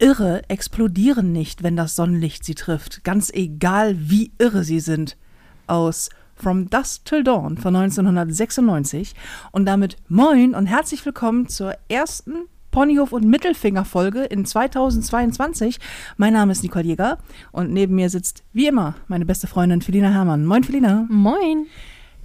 [0.00, 5.16] Irre explodieren nicht, wenn das Sonnenlicht sie trifft, ganz egal wie irre sie sind.
[5.66, 9.14] Aus From Dusk Till Dawn von 1996
[9.50, 15.80] und damit moin und herzlich willkommen zur ersten Ponyhof und Mittelfinger Folge in 2022.
[16.16, 17.18] Mein Name ist Nicole Jäger
[17.50, 20.46] und neben mir sitzt wie immer meine beste Freundin Felina Herrmann.
[20.46, 21.06] Moin Felina.
[21.08, 21.66] Moin.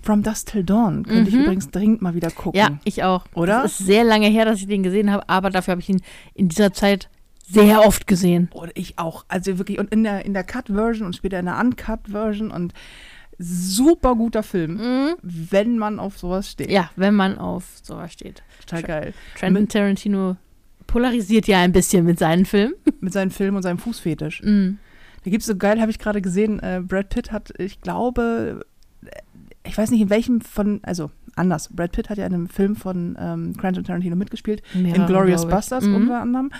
[0.04, 2.60] From Dusk Till Dawn könnte ich übrigens dringend mal wieder gucken.
[2.60, 3.26] Ja, ich auch.
[3.34, 3.64] Oder?
[3.64, 6.02] Es ist sehr lange her, dass ich den gesehen habe, aber dafür habe ich ihn
[6.36, 7.10] in dieser Zeit
[7.44, 8.50] sehr oft gesehen.
[8.54, 9.26] Oder ich auch.
[9.28, 12.74] Also wirklich, und in der, in der Cut-Version und später in der Uncut-Version und
[13.38, 16.72] super guter Film, wenn man auf sowas steht.
[16.72, 18.44] Ja, wenn man auf sowas steht.
[18.62, 19.14] Total geil.
[19.36, 20.38] Trenton Tarantino
[20.88, 22.76] polarisiert ja ein bisschen mit seinen Filmen.
[23.02, 24.42] Mit seinen Filmen und seinem Fußfetisch.
[24.44, 24.76] Mm.
[25.24, 28.66] Da gibt es so geil, habe ich gerade gesehen, äh, Brad Pitt hat, ich glaube,
[29.06, 29.10] äh,
[29.66, 31.70] ich weiß nicht in welchem von, also anders.
[31.74, 35.48] Brad Pitt hat ja in einem Film von ähm, Quentin Tarantino mitgespielt, Mehrere, in Glorious.
[35.48, 35.96] Busters Mhm.
[35.96, 36.52] unter anderem.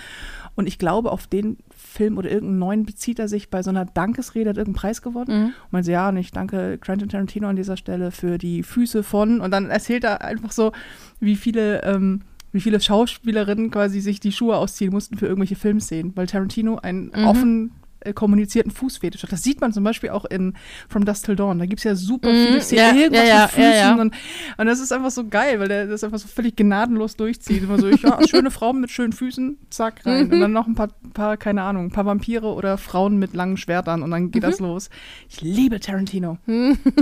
[0.56, 3.84] Und ich glaube, auf den Film oder irgendeinen neuen bezieht er sich bei so einer
[3.84, 5.26] Dankesrede, hat irgendeinen Preis gewonnen.
[5.40, 5.44] Mhm.
[5.46, 9.40] Und meinte, ja, und ich danke Quentin Tarantino an dieser Stelle für die Füße von.
[9.40, 10.72] Und dann erzählt er einfach so,
[11.20, 12.20] wie viele, ähm,
[12.52, 17.06] wie viele Schauspielerinnen quasi sich die Schuhe ausziehen mussten für irgendwelche Filmszenen, weil Tarantino einen
[17.14, 17.24] Mhm.
[17.26, 17.70] offen
[18.04, 19.32] äh, kommunizierten Fußfetisch hat.
[19.32, 20.54] Das sieht man zum Beispiel auch in
[20.88, 21.58] From Dusk Till Dawn.
[21.58, 24.00] Da gibt es ja super Mhm, viele Szenen, ja, irgendwas ja, ja, mit Füßen.
[24.00, 24.14] Und,
[24.58, 27.62] und das ist einfach so geil, weil der das einfach so völlig gnadenlos durchzieht.
[27.62, 30.30] Immer so, ich, ja, schöne Frauen mit schönen Füßen, zack, rein.
[30.30, 33.56] Und dann noch ein paar, paar, keine Ahnung, ein paar Vampire oder Frauen mit langen
[33.56, 34.90] Schwertern und dann geht das los.
[35.28, 36.38] Ich liebe Tarantino.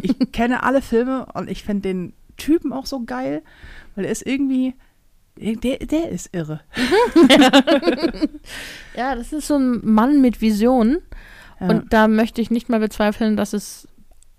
[0.03, 3.42] ich kenne alle Filme und ich finde den Typen auch so geil,
[3.95, 4.75] weil er ist irgendwie,
[5.36, 6.61] der, der ist irre.
[8.97, 10.98] Ja, das ist so ein Mann mit Visionen.
[11.61, 11.69] Ja.
[11.69, 13.89] Und da möchte ich nicht mal bezweifeln, dass es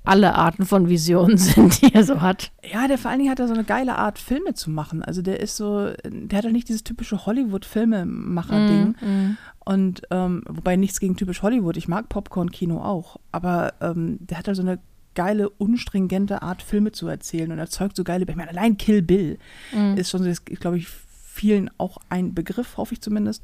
[0.04, 2.52] alle Arten von Visionen sind, die er so hat.
[2.72, 5.02] Ja, der vor allen Dingen hat er so eine geile Art, Filme zu machen.
[5.02, 8.96] Also der ist so, der hat halt nicht dieses typische Hollywood-Filmemacher-Ding.
[9.02, 9.38] Mhm.
[9.66, 13.18] Und ähm, wobei nichts gegen typisch Hollywood, ich mag Popcorn-Kino auch.
[13.32, 14.80] Aber ähm, der hat halt so eine
[15.16, 19.38] geile, unstringente Art, Filme zu erzählen und erzeugt so geile, ich meine, allein Kill Bill
[19.74, 19.98] Mhm.
[19.98, 23.44] ist schon, glaube ich, vielen auch ein Begriff, hoffe ich zumindest.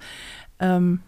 [0.59, 0.99] Ähm,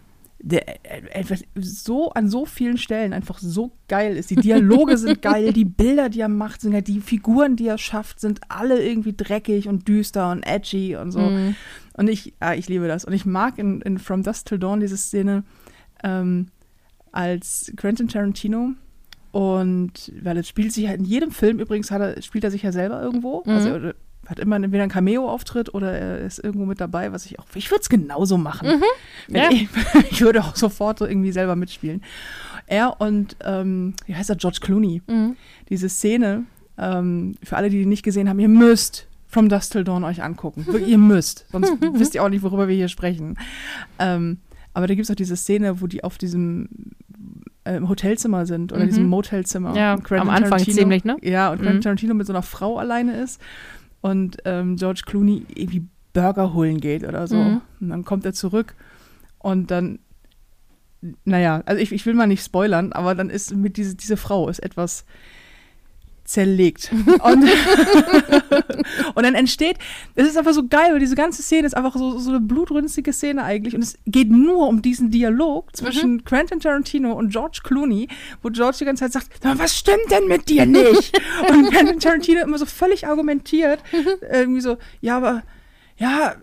[0.44, 4.30] der äh, etwas so an so vielen Stellen einfach so geil ist.
[4.30, 7.78] Die Dialoge sind geil, die Bilder, die er macht, sind ja die Figuren, die er
[7.78, 11.20] schafft, sind alle irgendwie dreckig und düster und edgy und so.
[11.20, 11.54] Mhm.
[11.94, 13.04] Und ich, ah, ich liebe das.
[13.04, 15.44] Und ich mag in, in From Dusk Till Dawn diese Szene
[16.02, 16.48] ähm,
[17.12, 18.72] als Quentin Tarantino.
[19.32, 22.70] Und weil es spielt sich halt in jedem Film, übrigens er, spielt er sich ja
[22.72, 23.42] selber irgendwo.
[23.46, 23.52] Mhm.
[23.52, 23.94] Also er
[24.26, 27.46] hat immer entweder einen Cameo-Auftritt oder er ist irgendwo mit dabei, was ich auch.
[27.54, 28.82] Ich würde es genauso machen.
[29.28, 29.50] Wenn Ja.
[29.50, 29.68] ich,
[30.10, 32.02] ich würde auch sofort so irgendwie selber mitspielen.
[32.66, 35.02] Er und, ähm, wie heißt er, George Clooney.
[35.08, 35.36] Mhm.
[35.70, 36.44] Diese Szene,
[36.78, 40.22] ähm, für alle, die die nicht gesehen haben, ihr müsst From Dusk Till Dawn euch
[40.22, 40.66] angucken.
[40.86, 41.46] Ihr müsst.
[41.52, 43.38] Sonst wisst ihr auch nicht, worüber wir hier sprechen.
[43.98, 44.38] Ähm,
[44.74, 46.68] aber da gibt es auch diese Szene, wo die auf diesem
[47.64, 48.88] äh, Hotelzimmer sind oder Mhm.
[48.88, 49.76] diesem Motelzimmer.
[49.76, 51.16] Ja, am Anfang Tarantino- ziemlich, ne?
[51.22, 51.80] Ja, und Quentin Mhm.
[51.82, 53.40] Tarantino mit so einer Frau alleine ist
[54.00, 57.36] und ähm, George Clooney irgendwie Burger holen geht oder so.
[57.36, 57.60] Mhm.
[57.80, 58.74] Und dann kommt er zurück
[59.38, 59.98] und dann,
[61.24, 64.48] naja, also ich, ich will mal nicht spoilern, aber dann ist mit diese, diese Frau
[64.48, 65.04] ist etwas
[66.32, 66.90] zerlegt.
[67.22, 67.44] Und,
[69.14, 69.76] und dann entsteht,
[70.14, 73.12] es ist einfach so geil, weil diese ganze Szene ist einfach so, so eine blutrünstige
[73.12, 73.74] Szene eigentlich.
[73.74, 78.08] Und es geht nur um diesen Dialog zwischen Quentin Tarantino und George Clooney,
[78.42, 81.20] wo George die ganze Zeit sagt, "Na, was stimmt denn mit dir nicht?
[81.50, 83.82] und Quentin Tarantino immer so völlig argumentiert,
[84.30, 85.42] irgendwie so, ja, aber,
[85.96, 86.34] ja,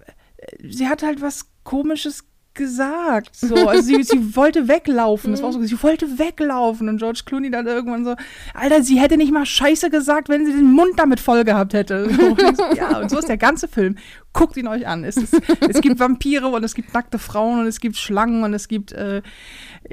[0.68, 2.24] sie hat halt was Komisches
[2.54, 3.36] gesagt.
[3.36, 5.32] So, also sie, sie wollte weglaufen.
[5.32, 6.90] Das war so, sie wollte weglaufen.
[6.90, 8.16] Und George Clooney dann irgendwann so,
[8.54, 12.10] Alter, sie hätte nicht mal Scheiße gesagt, wenn sie den Mund damit voll gehabt hätte.
[12.20, 13.96] So, und ich so, ja, und so ist der ganze Film.
[14.34, 15.04] Guckt ihn euch an.
[15.04, 15.40] Es, ist,
[15.70, 18.92] es gibt Vampire und es gibt nackte Frauen und es gibt Schlangen und es gibt,
[18.92, 19.22] äh,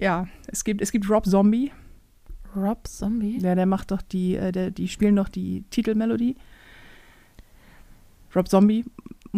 [0.00, 1.70] ja, es gibt, es gibt Rob Zombie.
[2.56, 3.38] Rob Zombie?
[3.38, 6.36] Der, der macht doch die, äh, der, die spielen doch die Titelmelodie.
[8.34, 8.84] Rob Zombie,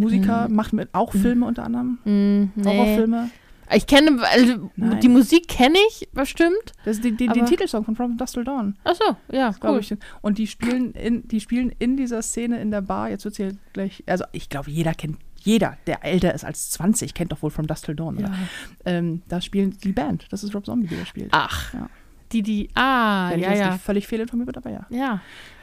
[0.00, 1.98] Musiker, macht mit auch Filme unter anderem.
[2.04, 2.64] Mhm, nee.
[2.64, 3.30] Horrorfilme.
[3.70, 5.00] Ich kenne, also Nein.
[5.00, 6.72] die Musik kenne ich bestimmt.
[6.86, 9.80] Das ist die, die, den Titelsong von From Dusk Till Dawn, Achso, ja, glaube cool.
[9.80, 9.94] ich.
[10.22, 13.52] Und die spielen, in, die spielen in dieser Szene in der Bar, jetzt wird hier
[13.74, 17.50] gleich, also ich glaube, jeder kennt, jeder, der älter ist als 20, kennt doch wohl
[17.50, 18.28] From Dusk Till Dawn, oder?
[18.28, 18.38] Ja.
[18.86, 21.28] Ähm, da spielen die Band, das ist Rob Zombie, der spielt.
[21.32, 21.90] Ach, Ja.
[22.32, 23.72] die, die, ah, Wenn ich ja, jetzt ja.
[23.72, 24.86] nicht völlig fehlinformiert aber ja.
[24.88, 25.20] Ja.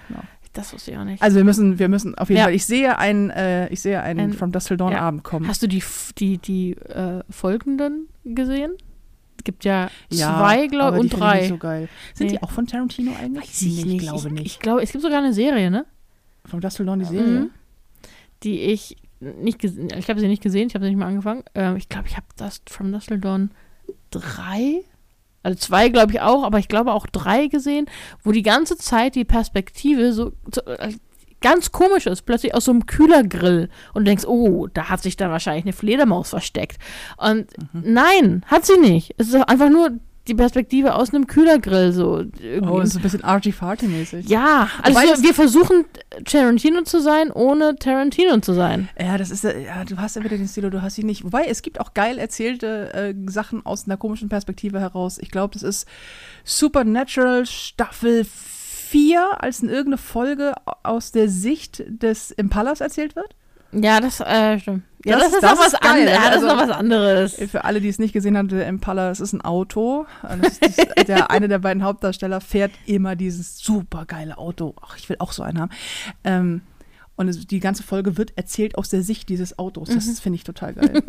[0.10, 0.22] Genau.
[0.56, 1.22] Das wusste ich auch nicht.
[1.22, 2.46] Also wir müssen, wir müssen auf jeden Ja.
[2.46, 5.02] Fall, ich sehe einen, äh, ich sehe einen Ein- From Dusk Till Dawn ja.
[5.02, 5.48] Abend kommen.
[5.48, 5.84] Hast du die,
[6.18, 8.72] die, die äh, folgenden gesehen?
[9.38, 11.40] Es gibt ja, Ja, zwei, glaube ich, und ich drei.
[11.42, 11.88] nicht so geil.
[12.16, 12.34] Sind Nee.
[12.38, 13.44] die auch von Tarantino eigentlich?
[13.44, 13.96] Weiß ich nicht.
[14.04, 14.46] Ich glaube ich, nicht.
[14.46, 15.86] Ich glaube, es gibt sogar eine Serie, ne?
[16.46, 17.40] From Dusk Till Dawn, die Serie.
[17.42, 17.50] Mhm.
[18.44, 21.44] Die ich nicht gesehen, ich habe sie nicht gesehen, ich habe sie nicht mal angefangen.
[21.54, 23.52] Ähm, ich glaube, ich habe das From Dustle Dawn
[24.12, 24.82] drei,
[25.46, 27.86] also zwei glaube ich auch, aber ich glaube auch drei gesehen,
[28.24, 30.94] wo die ganze Zeit die Perspektive so, so äh,
[31.40, 35.18] ganz komisch ist, plötzlich aus so einem Kühlergrill und du denkst, oh, da hat sich
[35.18, 36.78] da wahrscheinlich eine Fledermaus versteckt.
[37.18, 39.14] Und nein, hat sie nicht.
[39.18, 39.92] Es ist einfach nur
[40.28, 42.20] die Perspektive aus einem Kühlergrill so.
[42.42, 42.68] Irgendwie.
[42.68, 44.28] Oh, ist ein bisschen arty-farty-mäßig.
[44.28, 45.86] ja, also Wobei es- wir versuchen
[46.26, 48.90] Tarantino zu sein, ohne Tarantino zu sein.
[49.00, 51.24] Ja, das ist, äh, ja, du hast entweder den Stil du hast ihn nicht.
[51.24, 55.18] Wobei, es gibt auch geil erzählte äh, Sachen aus einer komischen Perspektive heraus.
[55.20, 55.88] Ich glaube, das ist
[56.44, 63.36] Supernatural Staffel 4, als in irgendeine Folge aus der Sicht des Impalas erzählt wird.
[63.82, 64.84] Ja, das äh, stimmt.
[65.04, 66.12] Ja, Das- das, ist das noch was ist geil, anderes.
[66.12, 67.36] Ja, das also- ist noch was anderes.
[67.52, 70.06] Für alle, die es nicht gesehen haben, der Impala, das ist ein Auto.
[70.42, 74.74] Ist das, der, eine der beiden Hauptdarsteller fährt immer dieses super geile Auto.
[74.82, 75.72] Ach, ich will auch so einen haben.
[76.24, 76.62] Ähm,
[77.18, 79.90] und es, die ganze Folge wird erzählt aus der Sicht dieses Autos.
[79.90, 81.02] Das finde ich total geil.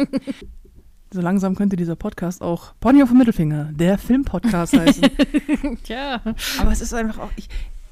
[1.12, 5.04] so langsam könnte dieser Podcast auch Pony auf dem Mittelfinger, der Filmpodcast heißen.
[5.84, 6.20] Tja.
[6.60, 7.48] Aber es ist einfach auch, ich,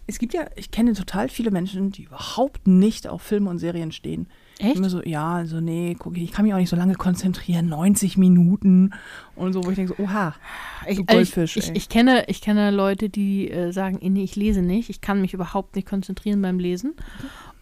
[0.07, 3.91] es gibt ja, ich kenne total viele Menschen, die überhaupt nicht auf Filme und Serien
[3.91, 4.27] stehen.
[4.59, 4.77] Echt?
[4.77, 8.17] Immer so, ja, also nee, guck, ich kann mich auch nicht so lange konzentrieren, 90
[8.17, 8.95] Minuten
[9.35, 10.35] und so, wo ich denke so, oha,
[10.83, 11.77] Ich, also Goldfisch, ich, ich, ey.
[11.77, 15.35] ich, kenne, ich kenne Leute, die äh, sagen, nee, ich lese nicht, ich kann mich
[15.35, 16.95] überhaupt nicht konzentrieren beim Lesen.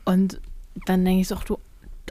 [0.04, 0.40] Und
[0.84, 1.58] dann denke ich so, ach, du,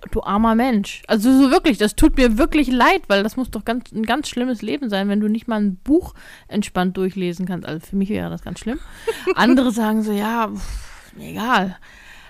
[0.10, 1.04] du armer Mensch.
[1.08, 4.30] Also so wirklich, das tut mir wirklich leid, weil das muss doch ganz, ein ganz
[4.30, 6.16] schlimmes Leben sein, wenn du nicht mal ein Buch
[6.48, 7.68] entspannt durchlesen kannst.
[7.68, 8.80] Also für mich wäre das ganz schlimm.
[9.36, 11.78] Andere sagen so, ja, pff, egal.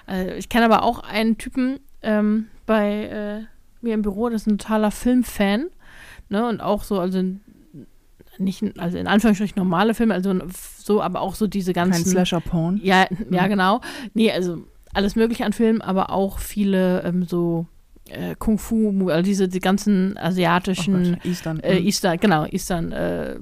[0.08, 3.42] Äh, ich kenne aber auch einen Typen ähm, bei äh,
[3.82, 5.68] mir im Büro, das ist ein totaler Filmfan.
[6.30, 7.22] Ne, und auch so, also
[8.38, 10.34] nicht, also in Anführungsstrichen normale Filme, also
[10.78, 12.10] so, aber auch so diese kein ganzen.
[12.12, 12.80] Slasher-Porn.
[12.84, 13.82] Ja, ja, genau.
[14.14, 14.64] Nee, also
[14.94, 17.66] alles mögliche an Filmen, aber auch viele ähm, so
[18.10, 21.60] äh, Kung Fu, also diese die ganzen Oh asiatischen Gott, Eastern.
[21.60, 21.86] äh, Mhm.
[21.86, 23.36] Eastern, genau, Eastern, äh,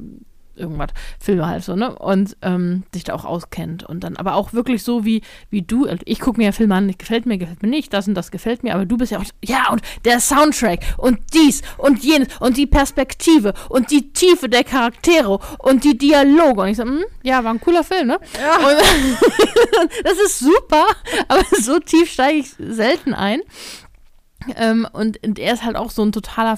[0.60, 0.90] irgendwas,
[1.20, 1.98] Filme halt so, ne?
[1.98, 3.84] Und ähm, sich da auch auskennt.
[3.84, 6.76] Und dann aber auch wirklich so wie, wie du, also ich gucke mir ja Filme
[6.76, 9.20] an, gefällt mir, gefällt mir nicht, das und das gefällt mir, aber du bist ja
[9.20, 14.50] auch, ja, und der Soundtrack und dies und jenes und die Perspektive und die Tiefe
[14.50, 16.62] der Charaktere und die Dialoge.
[16.62, 18.20] Und ich so, hm, ja, war ein cooler Film, ne?
[18.40, 18.58] Ja.
[18.58, 20.86] Und das ist super,
[21.28, 23.42] aber so tief steige ich selten ein.
[24.56, 26.58] Ähm, und, und er ist halt auch so ein totaler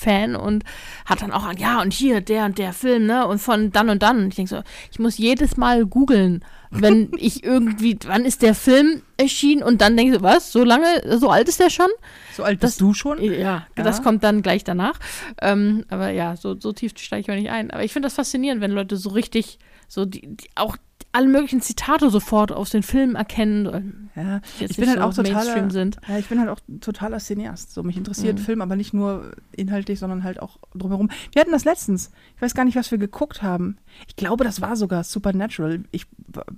[0.00, 0.64] Filmfan und
[1.06, 3.26] hat dann auch, ja, und hier der und der Film, ne?
[3.26, 4.18] Und von dann und dann.
[4.24, 8.54] Und ich denke so, ich muss jedes Mal googeln, wenn ich irgendwie, wann ist der
[8.54, 9.62] Film erschienen?
[9.62, 10.52] Und dann denke ich so, was?
[10.52, 10.86] So lange,
[11.18, 11.88] so alt ist der schon?
[12.34, 13.22] So alt das- bist du schon?
[13.22, 13.66] Ja, Ja.
[13.76, 14.98] das kommt dann gleich danach.
[15.40, 17.70] Ähm, aber ja, so, so tief steige ich auch nicht ein.
[17.70, 19.58] Aber ich finde das faszinierend, wenn Leute so richtig,
[19.88, 20.76] so die, die auch
[21.12, 24.10] alle möglichen Zitate sofort aus den Filmen erkennen.
[24.14, 25.96] Ja, die jetzt ich bin halt so auch totaler, sind.
[26.08, 27.72] ja, ich bin halt auch totaler Cineast.
[27.74, 28.42] So, mich interessiert Mhm.
[28.42, 31.10] Film, aber nicht nur inhaltlich, sondern halt auch drumherum.
[31.32, 32.10] Wir hatten das letztens.
[32.36, 33.78] Ich weiß gar nicht, was wir geguckt haben.
[34.08, 35.82] Ich glaube, das war sogar Supernatural.
[35.90, 36.06] Ich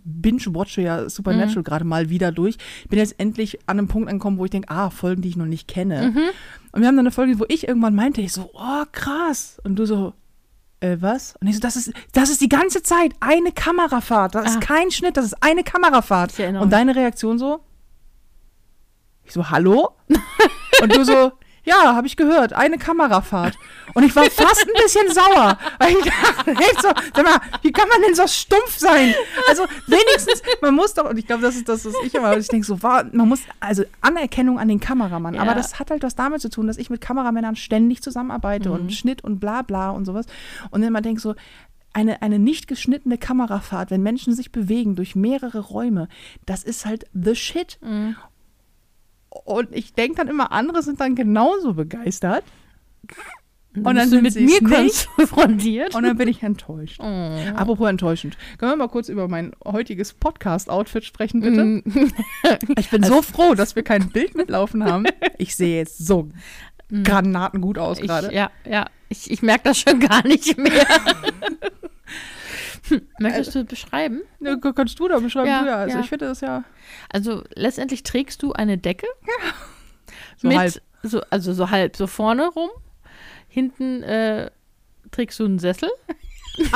[0.04, 1.64] binge-watche ja Supernatural Mhm.
[1.64, 2.58] gerade mal wieder durch.
[2.88, 5.46] Bin jetzt endlich an einem Punkt angekommen, wo ich denke, ah, Folgen, die ich noch
[5.46, 6.10] nicht kenne.
[6.14, 6.18] Mhm.
[6.72, 9.60] Und wir haben dann eine Folge, wo ich irgendwann meinte, ich so, oh, krass.
[9.64, 10.14] Und du so,
[10.82, 11.34] äh, was?
[11.40, 14.34] Und ich so, das ist, das ist die ganze Zeit eine Kamerafahrt.
[14.34, 14.60] Das ist Ah.
[14.60, 16.32] kein Schnitt, das ist eine Kamerafahrt.
[16.32, 16.76] Ich erinnere Und mich.
[16.78, 17.60] deine Reaktion so?
[19.24, 19.90] Ich so, hallo?
[20.82, 21.32] Und du so,
[21.64, 23.56] ja, habe ich gehört, eine Kamerafahrt.
[23.94, 25.58] Und ich war fast ein bisschen sauer.
[25.78, 29.14] Weil ich dachte, echt so, sag mal, wie kann man denn so stumpf sein?
[29.48, 32.48] Also wenigstens, man muss doch, und ich glaube, das ist das, was ich immer, ich
[32.48, 35.36] denke so, war, man muss, also Anerkennung an den Kameramann.
[35.38, 35.54] Aber Ja.
[35.54, 38.74] das hat halt was damit zu tun, dass ich mit Kameramännern ständig zusammenarbeite Mhm.
[38.74, 40.26] und Schnitt und bla bla und sowas.
[40.70, 41.34] Und dann immer denke so,
[41.94, 46.08] eine, eine nicht geschnittene Kamerafahrt, wenn Menschen sich bewegen durch mehrere Räume,
[46.46, 47.78] das ist halt the shit.
[47.82, 48.16] Mhm.
[49.44, 52.44] Und ich denke dann immer, andere sind dann genauso begeistert.
[53.74, 55.08] Und dann sind mit mir nicht.
[55.16, 55.94] konfrontiert.
[55.94, 57.00] Und dann bin ich enttäuscht.
[57.02, 57.38] Oh.
[57.56, 58.36] Apropos enttäuschend.
[58.58, 61.64] Können wir mal kurz über mein heutiges Podcast-Outfit sprechen, bitte?
[61.64, 61.82] Mm,
[62.78, 65.04] Ich bin so froh, dass wir kein Bild mitlaufen haben.
[65.38, 66.28] Ich sehe jetzt so
[67.02, 68.32] granatengut aus gerade.
[68.34, 68.86] ja, ja.
[69.08, 70.86] Ich, ich merke das schon gar nicht mehr.
[72.88, 74.22] Hm, Möchtest du beschreiben?
[74.40, 75.48] Ne, Kannst du da beschreiben?
[75.48, 75.76] Ja, du ja.
[75.76, 76.02] Also ja.
[76.02, 76.64] ich finde das ja
[77.08, 79.06] Also letztendlich trägst du eine Decke
[80.36, 80.82] so mit, halb.
[81.02, 82.70] So, also so halb, so vorne rum.
[83.48, 84.50] Hinten äh,
[85.10, 85.90] trägst du einen Sessel.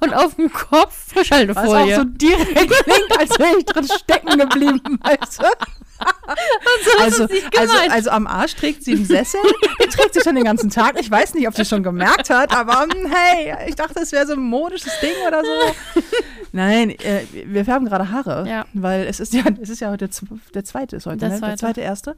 [0.00, 1.96] Und auf dem Kopf Was auch Frischhaltefolie.
[1.96, 5.46] so direkt klingt, als wäre ich drin stecken geblieben, weißt du?
[7.00, 7.92] Also, nicht also, gemeint.
[7.92, 9.40] also am Arsch trägt sie einen Sessel,
[9.82, 10.98] den trägt sie schon den ganzen Tag.
[10.98, 14.10] Ich weiß nicht, ob sie es schon gemerkt hat, aber hm, hey, ich dachte, es
[14.12, 16.00] wäre so ein modisches Ding oder so.
[16.52, 18.64] Nein, äh, wir färben gerade Haare, Ja.
[18.72, 20.18] weil es ist ja, es ist ja heute der,
[20.54, 21.34] der zweite ist heute, Der ne?
[21.34, 21.58] der zweite.
[21.58, 22.16] zweite erste.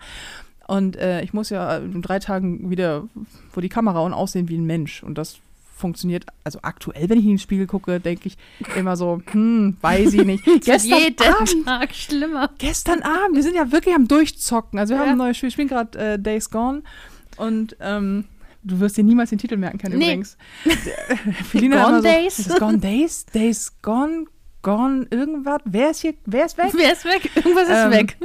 [0.68, 3.08] Und äh, ich muss ja in drei Tagen wieder
[3.50, 5.02] vor die Kamera und aussehen wie ein Mensch.
[5.02, 5.38] Und das
[5.76, 8.36] funktioniert, also aktuell, wenn ich in den Spiegel gucke, denke ich
[8.76, 10.44] immer so, hm, weiß ich nicht.
[10.64, 12.50] gestern jeden Abend, Tag schlimmer.
[12.58, 14.78] Gestern Abend, wir sind ja wirklich am Durchzocken.
[14.78, 15.02] Also wir Ja.
[15.06, 16.82] haben ein neues Spiel, wir spielen gerade äh, Days Gone
[17.36, 18.26] und ähm,
[18.62, 20.04] du wirst dir niemals den Titel merken können Nee.
[20.04, 20.36] übrigens.
[21.50, 22.54] Felina Gone so, Days?
[22.60, 23.26] Gone Days?
[23.26, 24.26] Days Gone?
[24.62, 25.60] Gone irgendwas?
[25.64, 26.14] Wer ist hier?
[26.24, 26.72] Wer ist weg?
[26.76, 27.30] Wer ist weg?
[27.34, 28.16] Irgendwas ist Ähm, weg.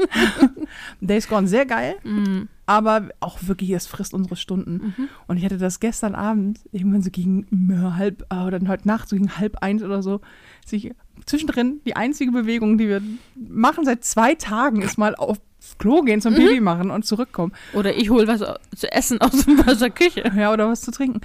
[1.02, 1.96] Days Gone, sehr geil.
[2.04, 2.48] Mhm.
[2.66, 4.94] aber auch wirklich, es frisst unsere Stunden.
[5.28, 9.10] Und ich hatte das gestern Abend, irgendwann so gegen äh, halb, äh, oder heute Nacht,
[9.10, 10.22] so gegen halb eins oder so,
[10.66, 10.92] sich
[11.26, 13.02] zwischendrin die einzige Bewegung, die wir
[13.36, 15.42] machen seit zwei Tagen, ist mal aufs
[15.80, 17.52] Klo gehen, zum Baby machen und zurückkommen.
[17.74, 18.44] Oder ich hole was
[18.76, 20.32] zu essen aus, aus der Küche.
[20.36, 21.22] Ja, oder was zu trinken.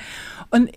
[0.50, 0.70] Und,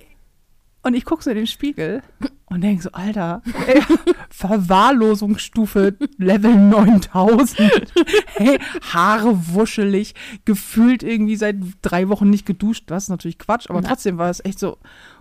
[0.85, 2.03] und ich gucke so in den Spiegel
[2.45, 3.81] und denke so, Alter, ey,
[4.29, 7.91] Verwahrlosungsstufe Level 9000.
[8.35, 8.59] Hey,
[8.93, 10.13] Haare wuschelig,
[10.45, 12.83] gefühlt irgendwie seit drei Wochen nicht geduscht.
[12.87, 13.87] Das ist natürlich Quatsch, aber Na.
[13.89, 14.77] trotzdem war es echt so,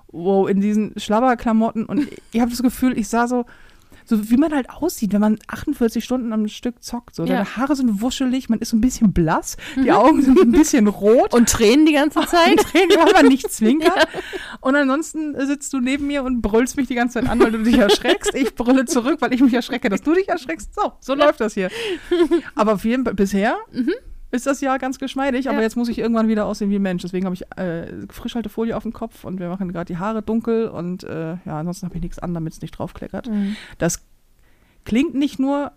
[0.09, 1.87] wow, in diesen Schlabberklamotten.
[1.87, 3.47] Und ich habe das Gefühl, ich sah so,
[4.05, 7.15] so wie man halt aussieht, wenn man 48 Stunden am Stück zockt.
[7.15, 7.25] So.
[7.25, 7.35] Ja.
[7.35, 10.87] Deine Haare sind wuschelig, man ist so ein bisschen blass, die Augen sind ein bisschen
[10.87, 11.35] rot.
[11.35, 12.59] Und Tränen die ganze Zeit.
[12.59, 14.09] Tränen, weil man nicht zwinkert.
[14.61, 17.63] Und ansonsten sitzt du neben mir und brüllst mich die ganze Zeit an, weil du
[17.63, 18.35] dich erschreckst.
[18.35, 20.75] Ich brülle zurück, weil ich mich erschrecke, dass du dich erschreckst.
[20.75, 21.69] So, so läuft das hier.
[22.55, 23.59] Aber auf jeden Fall, bisher
[24.35, 25.63] ist das Jahr ganz geschmeidig, aber Ja.
[25.63, 27.03] jetzt muss ich irgendwann wieder aussehen wie ein Mensch.
[27.03, 30.69] Deswegen habe ich äh, Frischhaltefolie auf dem Kopf und wir machen gerade die Haare dunkel
[30.69, 33.29] und äh, ja, ansonsten habe ich nichts an, damit es nicht draufkleckert.
[33.29, 33.57] Mhm.
[33.79, 34.03] Das
[34.85, 35.73] klingt nicht nur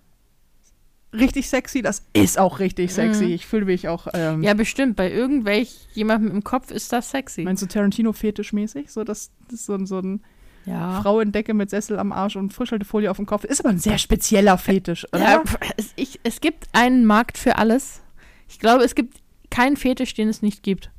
[1.14, 3.26] richtig sexy, das ist auch richtig sexy.
[3.26, 3.32] Mhm.
[3.32, 4.08] Ich fühle mich auch.
[4.14, 4.96] Ähm, Ja, bestimmt.
[4.96, 7.44] Bei irgendwelch jemandem im Kopf ist das sexy.
[7.44, 8.92] Meinst du Tarantino-Fetisch-mäßig?
[8.92, 10.22] So, das, das ist so so ein
[10.66, 11.00] ja.
[11.02, 13.46] Frau in Decke mit Sessel am Arsch und Frischhaltefolie auf dem Kopf.
[13.46, 15.20] Ist aber ein sehr spezieller Fetisch, oder?
[15.24, 15.44] Ja,
[15.78, 18.02] es, ich, es gibt einen Markt für alles.
[18.48, 19.18] Ich glaube, es gibt
[19.50, 20.92] keinen Fetisch, den es nicht gibt.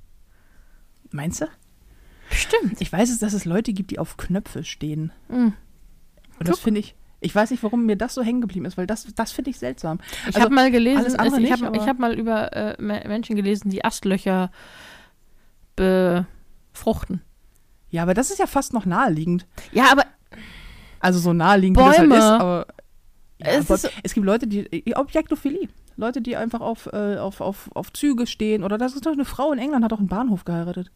[1.11, 1.47] Meinst du?
[2.31, 2.81] Stimmt.
[2.81, 5.12] Ich weiß es, dass es Leute gibt, die auf Knöpfe stehen.
[5.28, 5.55] Mhm.
[6.38, 8.87] Und das finde ich, ich weiß nicht, warum mir das so hängen geblieben ist, weil
[8.87, 9.99] das, das finde ich seltsam.
[10.21, 13.35] Ich Also, habe mal gelesen, alles andere ich habe hab mal über äh, Me- Menschen
[13.35, 14.50] gelesen, die Astlöcher
[15.76, 17.23] befruchten.
[17.90, 19.47] Ja, aber das ist ja fast noch naheliegend.
[19.73, 20.05] Ja, aber
[21.00, 22.17] Also so naheliegend, wie das halt Bäume.
[22.19, 22.67] ist, aber
[23.38, 25.69] ja, Es aber ist es gibt Leute, die Objektophilie.
[25.99, 28.62] Leute, die einfach auf, äh, auf, auf, auf Züge stehen.
[28.64, 30.90] Oder das ist doch eine Frau in England, hat auch einen Bahnhof geheiratet.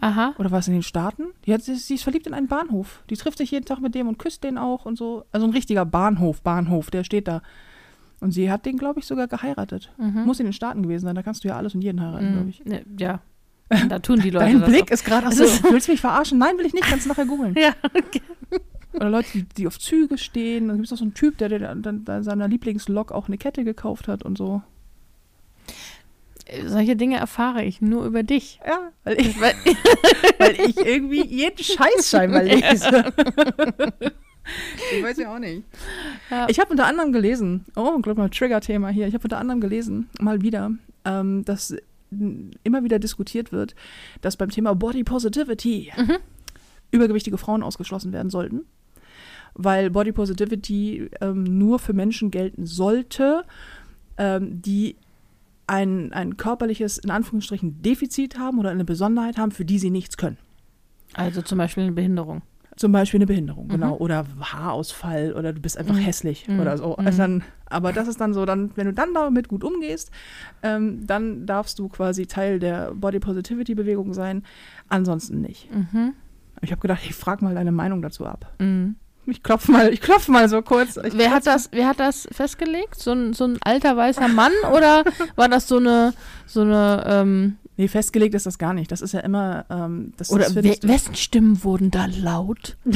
[0.00, 0.34] aha.
[0.38, 1.24] Oder war es in den Staaten?
[1.46, 3.02] Die hat, sie ist verliebt in einen Bahnhof.
[3.10, 5.24] Die trifft sich jeden Tag mit dem und küsst den auch und so.
[5.32, 7.42] Also ein richtiger Bahnhof, Bahnhof, der steht da.
[8.20, 9.90] Und sie hat den, glaube ich, sogar geheiratet.
[9.98, 10.24] Mhm.
[10.24, 11.14] Muss in den Staaten gewesen sein.
[11.14, 12.64] Da kannst du ja alles und jeden heiraten, glaube ich.
[12.64, 12.70] Mhm.
[12.70, 13.20] Ne, ja.
[13.88, 14.94] Da tun die Leute Dein Blick doch.
[14.94, 16.38] ist gerade Es so, ist- willst du mich verarschen?
[16.38, 17.54] Nein, will ich nicht, kannst du nachher googeln.
[17.58, 18.20] Ja, okay.
[18.92, 20.68] Oder Leute, die, die auf Züge stehen.
[20.68, 23.64] Da gibt es auch so einen Typ, der, der, der seiner Lieblingslok auch eine Kette
[23.64, 24.62] gekauft hat und so.
[26.66, 28.58] Solche Dinge erfahre ich nur über dich.
[28.66, 29.54] Ja, weil ich, Weil,
[30.38, 33.12] weil ich irgendwie jeden Scheiß scheinbar lese.
[34.96, 35.62] ich weiß ja auch nicht.
[36.30, 36.46] Ja.
[36.48, 39.06] Ich habe unter anderem gelesen, oh, glaub mal, Trigger-Thema hier.
[39.06, 40.72] Ich habe unter anderem gelesen, mal wieder,
[41.04, 41.76] ähm, dass
[42.64, 43.76] immer wieder diskutiert wird,
[44.20, 46.16] dass beim Thema Body Positivity Mhm.
[46.90, 48.62] übergewichtige Frauen ausgeschlossen werden sollten.
[49.62, 53.44] Weil Body Positivity ähm, nur für Menschen gelten sollte,
[54.16, 54.96] ähm, die
[55.66, 60.16] ein, ein körperliches, in Anführungsstrichen, Defizit haben oder eine Besonderheit haben, für die sie nichts
[60.16, 60.38] können.
[61.14, 62.42] also zum Beispiel eine Behinderung.
[62.76, 63.70] Zum Beispiel eine Behinderung, Mhm.
[63.70, 63.96] genau.
[63.96, 65.98] Oder Haarausfall oder du bist einfach Mhm.
[65.98, 66.60] hässlich Mhm.
[66.60, 66.96] oder so.
[66.98, 67.06] Mhm.
[67.06, 70.10] Also dann, aber das ist dann so, dann, wenn du dann damit gut umgehst,
[70.62, 74.44] ähm, dann darfst du quasi Teil der Body Positivity Bewegung sein,
[74.88, 75.68] ansonsten nicht.
[75.74, 76.14] Mhm.
[76.62, 78.54] Ich habe gedacht, ich frage mal deine Meinung dazu ab.
[79.30, 80.96] Ich klopfe mal, ich klopfe mal so kurz.
[80.96, 82.98] Ich Wer hat das, wer hat das festgelegt?
[83.00, 85.04] So ein, so ein alter weißer Mann oder
[85.36, 86.12] war das so eine,
[86.46, 88.92] so eine, ähm, Nee, festgelegt ist das gar nicht.
[88.92, 92.76] Das ist ja immer, ähm, das oder we wessen Stimmen wurden da laut?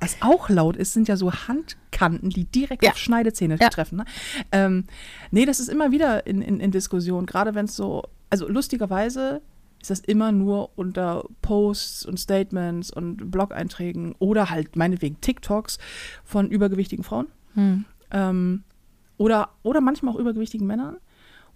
[0.00, 2.92] Was auch laut ist, sind ja so Handkanten, die direkt Ja.
[2.92, 3.68] auf Schneidezähne Ja.
[3.68, 3.96] treffen.
[3.98, 4.04] Ne?
[4.52, 4.84] Ähm,
[5.30, 9.42] nee, das ist immer wieder in, in, in Diskussion, gerade wenn es so, also lustigerweise
[9.80, 15.78] ist das immer nur unter Posts und Statements und Blog-Einträgen oder halt meinetwegen TikToks
[16.24, 17.28] von übergewichtigen Frauen.
[17.54, 17.84] Hm.
[18.10, 18.64] Ähm,
[19.16, 20.96] oder, oder manchmal auch übergewichtigen Männern,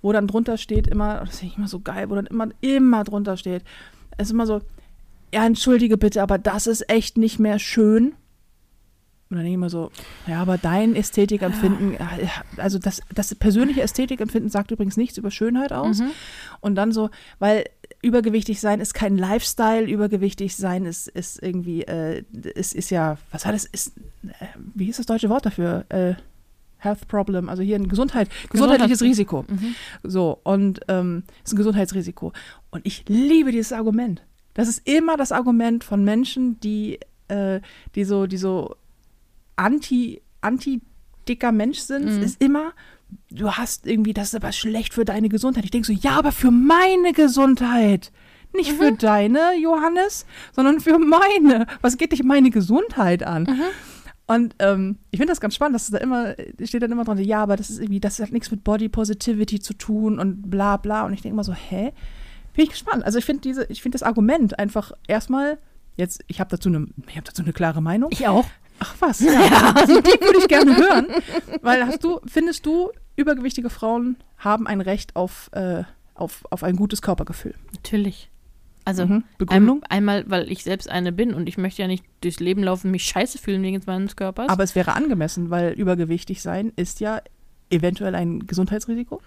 [0.01, 3.05] wo dann drunter steht immer, das finde ich immer so geil, wo dann immer, immer
[3.05, 3.65] drunter steht,
[4.19, 4.61] es ist immer so,
[5.33, 8.15] ja, entschuldige bitte, aber das ist echt nicht mehr schön.
[9.33, 9.91] Und dann denke ich immer so,
[10.27, 12.11] ja, aber dein Ästhetikempfinden, ja,
[12.59, 16.01] also das, das persönliche Ästhetikempfinden sagt übrigens nichts über Schönheit aus.
[16.01, 16.11] Mhm.
[16.61, 17.09] Und dann so,
[17.39, 17.65] weil
[18.03, 22.25] übergewichtig sein ist kein Lifestyle, übergewichtig sein ist, ist irgendwie, äh,
[22.55, 23.97] ist, ist ja, was war das, ist,
[24.29, 25.87] äh, wie ist das deutsche Wort dafür?
[25.89, 26.15] Äh,
[26.77, 29.47] Health Problem, also hier ein Gesundheit, gesundheitliches Gesundheits- Risiko.
[29.49, 29.75] Mhm.
[30.03, 32.35] So, und ähm, ist ein Gesundheitsrisiko.
[32.71, 34.23] Und ich liebe dieses Argument.
[34.53, 36.99] Das ist immer das Argument von Menschen, die,
[37.29, 37.61] äh,
[37.95, 38.77] die so, die so
[39.63, 42.23] anti, anti-dicker Mensch sind, Mhm.
[42.23, 42.73] ist immer,
[43.31, 45.65] du hast irgendwie, das ist aber schlecht für deine Gesundheit.
[45.65, 48.13] Ich denke so, ja, aber für meine Gesundheit.
[48.55, 51.67] Nicht für deine, Johannes, sondern für meine.
[51.81, 53.47] Was geht dich meine Gesundheit an?
[54.27, 57.19] Und ähm, ich finde das ganz spannend, dass es da immer, steht dann immer dran,
[57.19, 60.77] ja, aber das ist irgendwie, das hat nichts mit Body Positivity zu tun und bla
[60.77, 61.05] bla.
[61.07, 61.93] Und ich denke immer so, hä?
[62.55, 63.05] Bin ich gespannt.
[63.05, 65.57] Also ich finde diese, ich finde das Argument einfach erstmal,
[65.97, 68.11] jetzt, ich habe dazu eine, ich habe dazu eine klare Meinung.
[68.13, 68.45] Ich auch.
[68.85, 69.33] Ach was, ja.
[69.87, 71.07] Die, die würde ich gerne hören.
[71.63, 75.85] Weil hast du, findest du, übergewichtige Frauen haben ein Recht auf, äh,
[76.15, 77.55] auf, auf ein gutes Körpergefühl?
[77.73, 78.29] Natürlich.
[78.85, 79.23] Also Mhm.
[79.39, 79.83] Begründung?
[79.85, 82.91] ein, einmal, weil ich selbst eine bin und ich möchte ja nicht durchs Leben laufen
[82.91, 84.49] mich scheiße fühlen wegen meines Körpers.
[84.49, 87.21] Aber es wäre angemessen, weil übergewichtig sein ist ja
[87.71, 89.23] eventuell ein Gesundheitsrisiko.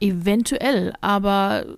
[0.00, 1.76] Eventuell, aber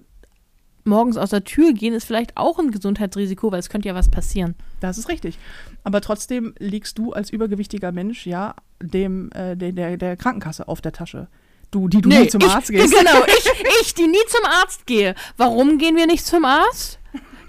[0.88, 4.11] morgens aus der Tür gehen ist vielleicht auch ein Gesundheitsrisiko, weil es könnte ja was
[4.11, 4.54] passieren.
[4.80, 5.38] Das ist richtig.
[5.85, 10.80] Aber trotzdem liegst du als übergewichtiger Mensch ja dem äh, der, der, der Krankenkasse auf
[10.80, 11.28] der Tasche.
[11.71, 12.95] Du, die du nie zum ich, Arzt gehst.
[12.95, 15.14] Genau, ich, ich, die nie zum Arzt gehe.
[15.37, 16.99] Warum gehen wir nicht zum Arzt?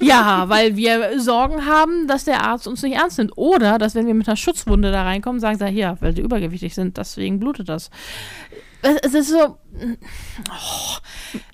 [0.02, 3.38] Ja, weil wir Sorgen haben, dass der Arzt uns nicht ernst nimmt.
[3.38, 6.74] Oder, dass wenn wir mit einer Schutzwunde da reinkommen, sagen sie, ja, weil sie übergewichtig
[6.74, 7.90] sind, deswegen blutet das.
[8.82, 9.58] Es ist so.
[10.50, 10.98] Oh,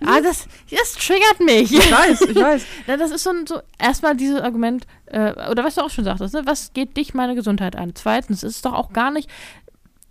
[0.05, 1.71] ah, das, das triggert mich.
[1.73, 2.65] Ich weiß, ich weiß.
[2.87, 6.33] Das ist so, ein- so erstmal dieses Argument, äh, oder was du auch schon sagtest,
[6.33, 6.43] ne?
[6.45, 7.93] was geht dich meine Gesundheit an?
[7.95, 9.29] Zweitens ist es doch auch gar nicht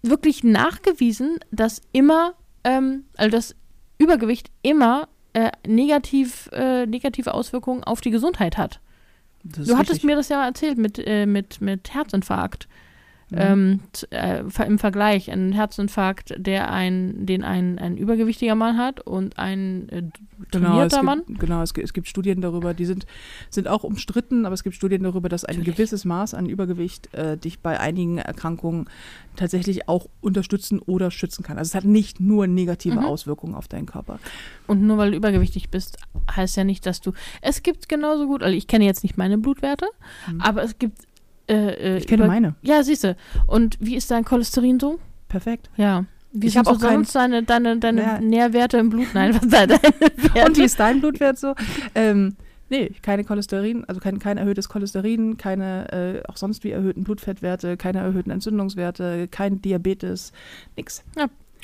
[0.03, 3.55] wirklich nachgewiesen, dass immer, ähm, also dass
[3.99, 8.81] Übergewicht immer äh, negativ, äh, negative Auswirkungen auf die Gesundheit hat.
[9.45, 10.05] Das ist Du hattest richtig.
[10.05, 12.69] mir das ja mal erzählt mit, äh, mit, mit Herzinfarkt.
[13.31, 13.39] Mhm.
[13.41, 19.39] Ähm, äh, Im Vergleich, ein Herzinfarkt, der ein, den ein, ein übergewichtiger Mann hat und
[19.39, 20.03] ein äh,
[20.51, 21.23] Genau, trainierter Mann.
[21.27, 23.07] gibt, genau es, gibt, es gibt Studien darüber, die sind,
[23.51, 25.77] sind auch umstritten, aber es gibt Studien darüber, dass ein Natürlich.
[25.77, 28.87] gewisses Maß an Übergewicht äh, dich bei einigen Erkrankungen
[29.37, 31.57] tatsächlich auch unterstützen oder schützen kann.
[31.57, 33.05] Also es hat nicht nur negative Mhm.
[33.07, 34.19] Auswirkungen auf deinen Körper.
[34.67, 35.97] Und nur weil du übergewichtig bist,
[36.31, 37.13] heißt ja nicht, dass du.
[37.41, 39.87] Es gibt genauso gut, also ich kenne jetzt nicht meine Blutwerte,
[40.31, 40.41] Mhm.
[40.41, 40.99] aber es gibt.
[41.49, 41.55] Äh,
[41.95, 42.55] äh, Ich kenne über- meine.
[42.63, 43.17] Ja, siehst du.
[43.47, 44.99] Und wie ist dein Cholesterin so?
[45.29, 45.71] Perfekt.
[45.77, 46.05] Ja.
[46.33, 48.21] Wie Ich sind hab so auch kein- sonst deine, deine, deine Ja.
[48.21, 49.09] Nährwerte im Blut?
[49.15, 50.45] Nein, was sind deine Werte?
[50.47, 51.55] Und wie ist dein Blutwert so?
[51.95, 52.37] Ähm,
[52.71, 55.93] nee, keine Cholesterin, also kein, kein erhöhtes Cholesterin, keine
[56.25, 60.33] äh, auch sonst wie erhöhten Blutfettwerte, keine erhöhten Entzündungswerte, kein Diabetes,
[60.77, 61.05] nix.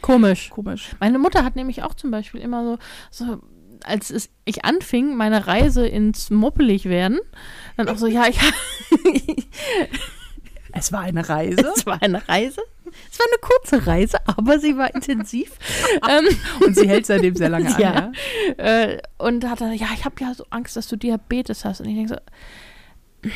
[0.03, 0.51] Komisch.
[0.51, 0.91] Komisch.
[1.01, 2.79] Meine Mutter hat nämlich auch zum Beispiel immer so,
[3.11, 3.39] so
[3.87, 7.21] als es, ich anfing, meine Reise ins Moppelig werden,
[7.77, 8.39] dann auch so, ja, ich
[10.73, 12.63] Es war eine Reise es war eine Reise.
[13.11, 15.53] Es war eine kurze Reise, aber sie war intensiv.
[16.09, 16.27] ähm,
[16.65, 17.81] und sie hält seitdem sehr lange an.
[17.81, 18.13] Ja.
[18.59, 18.65] Ja.
[18.65, 21.81] äh, und hat dann, ja, ich habe ja so Angst, dass du Diabetes hast.
[21.81, 23.31] Und ich denke so,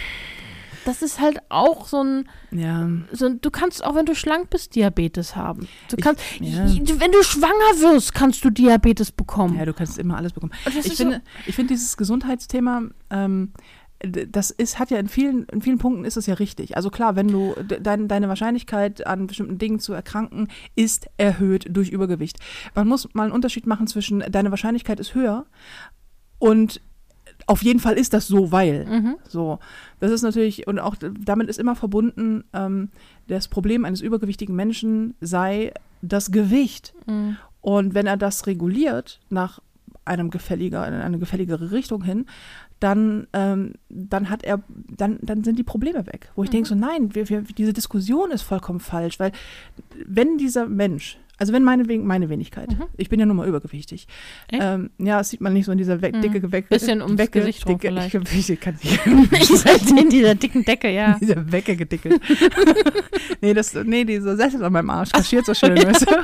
[0.84, 2.88] das ist halt auch so ein, ja.
[3.12, 5.68] so ein, du kannst auch, wenn du schlank bist, Diabetes haben.
[5.88, 6.64] Du Ich- kannst, ja.
[6.66, 9.56] wenn du schwanger wirst, kannst du Diabetes bekommen.
[9.58, 10.52] Ja, du kannst immer alles bekommen.
[10.66, 13.52] Ich finde, ich finde dieses Gesundheitsthema, ähm,
[14.00, 16.76] das ist, hat ja in vielen, in vielen Punkten ist es ja richtig.
[16.76, 21.66] Also klar, wenn du de, dein, deine Wahrscheinlichkeit an bestimmten Dingen zu erkranken ist erhöht
[21.70, 22.38] durch Übergewicht.
[22.74, 25.46] Man muss mal einen Unterschied machen zwischen deine Wahrscheinlichkeit ist höher
[26.38, 26.82] und
[27.46, 28.86] auf jeden Fall ist das so, weil.
[28.86, 29.16] so, mhm.
[29.28, 29.58] So,
[30.00, 32.90] das ist natürlich, und auch damit ist immer verbunden, ähm,
[33.28, 36.94] das Problem eines übergewichtigen Menschen sei das Gewicht.
[37.06, 37.36] Mhm.
[37.60, 39.60] Und wenn er das reguliert nach
[40.04, 42.26] einem gefälliger, in eine gefälligere Richtung hin,
[42.80, 46.30] dann, ähm, dann hat er, dann, dann sind die Probleme weg.
[46.34, 49.32] Wo ich denke so, nein, wir, wir, diese Diskussion ist vollkommen falsch, weil
[50.04, 52.84] wenn dieser Mensch, also wenn meine, Wen- meine Wenigkeit, Mhm.
[52.96, 54.06] ich bin ja nun mal übergewichtig,
[54.52, 56.22] ähm, ja, das sieht man nicht so in dieser we Mhm.
[56.22, 58.14] dicke Weg, Bisschen ums Wecke, Gesicht rum dicke, vielleicht.
[58.50, 61.16] Ich, kann nicht, Ich in dieser dicken Decke, ja.
[61.20, 62.20] dieser Wecke gedickelt.
[63.40, 65.76] nee, das, nee, dieser Sessel an meinem Arsch kaschiert so schön.
[65.76, 66.14] weißt du?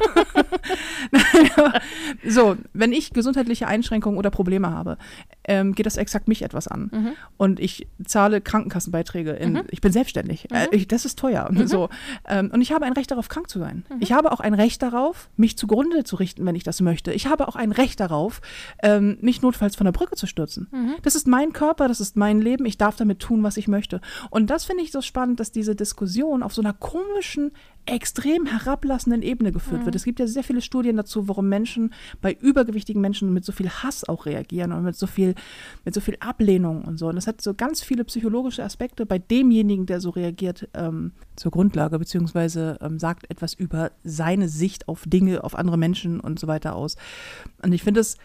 [2.28, 4.98] So, wenn ich gesundheitliche Einschränkungen oder Probleme habe,
[5.44, 6.90] ähm, geht das exakt mich etwas an.
[6.92, 7.08] Mhm.
[7.36, 9.30] Und ich zahle Krankenkassenbeiträge.
[9.32, 9.62] In, Mhm.
[9.70, 10.48] Ich bin selbstständig.
[10.52, 11.50] Äh, ich, das ist teuer.
[11.64, 11.88] So.
[12.28, 13.84] Ähm, und ich habe ein Recht darauf, krank zu sein.
[13.90, 13.96] Mhm.
[14.00, 14.99] Ich habe auch ein Recht darauf,
[15.36, 17.12] mich zugrunde zu richten, wenn ich das möchte.
[17.12, 18.40] Ich habe auch ein Recht darauf,
[18.82, 20.68] ähm, mich notfalls von der Brücke zu stürzen.
[20.70, 20.94] Mhm.
[21.02, 22.66] Das ist mein Körper, das ist mein Leben.
[22.66, 24.00] Ich darf damit tun, was ich möchte.
[24.30, 27.52] Und das finde ich so spannend, dass diese Diskussion auf so einer komischen,
[27.86, 29.86] extrem herablassenden Ebene geführt Mhm.
[29.86, 29.94] wird.
[29.96, 33.68] Es gibt ja sehr viele Studien dazu, warum Menschen bei übergewichtigen Menschen mit so viel
[33.68, 35.34] Hass auch reagieren und mit so viel,
[35.84, 37.08] mit so viel Ablehnung und so.
[37.08, 41.50] Und das hat so ganz viele psychologische Aspekte bei demjenigen, der so reagiert, ähm, zur
[41.50, 46.46] Grundlage, beziehungsweise ähm, sagt etwas über seine Sicht auf Dinge, auf andere Menschen und so
[46.46, 46.96] weiter aus.
[47.62, 48.16] Und ich finde es,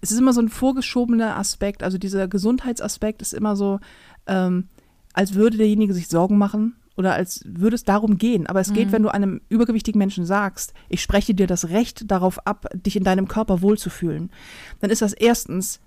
[0.00, 3.80] es ist immer so ein vorgeschobener Aspekt, also dieser Gesundheitsaspekt ist immer so,
[4.26, 4.68] ähm,
[5.12, 8.48] als würde derjenige sich Sorgen machen oder als würde es darum gehen.
[8.48, 12.44] Aber es geht, wenn du einem übergewichtigen Menschen sagst, ich spreche dir das Recht darauf
[12.44, 14.30] ab, dich in deinem Körper wohlzufühlen,
[14.80, 15.78] dann ist das erstens,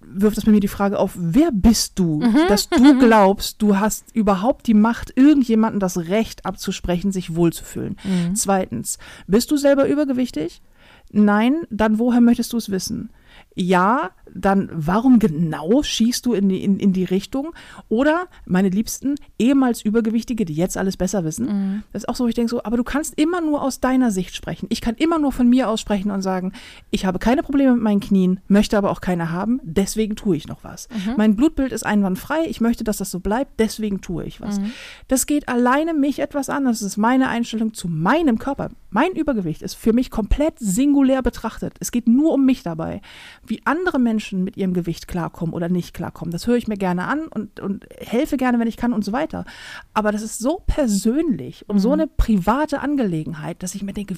[0.00, 4.14] wirft das bei mir die Frage auf, wer bist du, dass du glaubst, du hast
[4.14, 7.96] überhaupt die Macht, irgendjemandem das Recht abzusprechen, sich wohlzufühlen.
[8.34, 10.62] Zweitens, bist du selber übergewichtig?
[11.10, 13.10] Nein, dann woher möchtest du es wissen?
[13.54, 17.52] Ja, dann warum genau schießt du in die, in, in die Richtung?
[17.90, 21.46] Oder, meine Liebsten, ehemals Übergewichtige, die jetzt alles besser wissen.
[21.92, 24.10] Das ist auch so, wo ich denke so, aber du kannst immer nur aus deiner
[24.10, 24.66] Sicht sprechen.
[24.70, 26.52] Ich kann immer nur von mir aus sprechen und sagen,
[26.90, 30.48] ich habe keine Probleme mit meinen Knien, möchte aber auch keine haben, deswegen tue ich
[30.48, 30.88] noch was.
[31.18, 34.60] Mein Blutbild ist einwandfrei, ich möchte, dass das so bleibt, deswegen tue ich was.
[35.08, 38.70] Das geht alleine mich etwas an, das ist meine Einstellung zu meinem Körper.
[38.92, 41.74] Mein Übergewicht ist für mich komplett singulär betrachtet.
[41.80, 43.00] Es geht nur um mich dabei.
[43.44, 47.06] Wie andere Menschen mit ihrem Gewicht klarkommen oder nicht klarkommen, das höre ich mir gerne
[47.06, 49.46] an und, und helfe gerne, wenn ich kann und so weiter.
[49.94, 54.14] Aber das ist so persönlich und so eine private Angelegenheit, dass ich mir denke,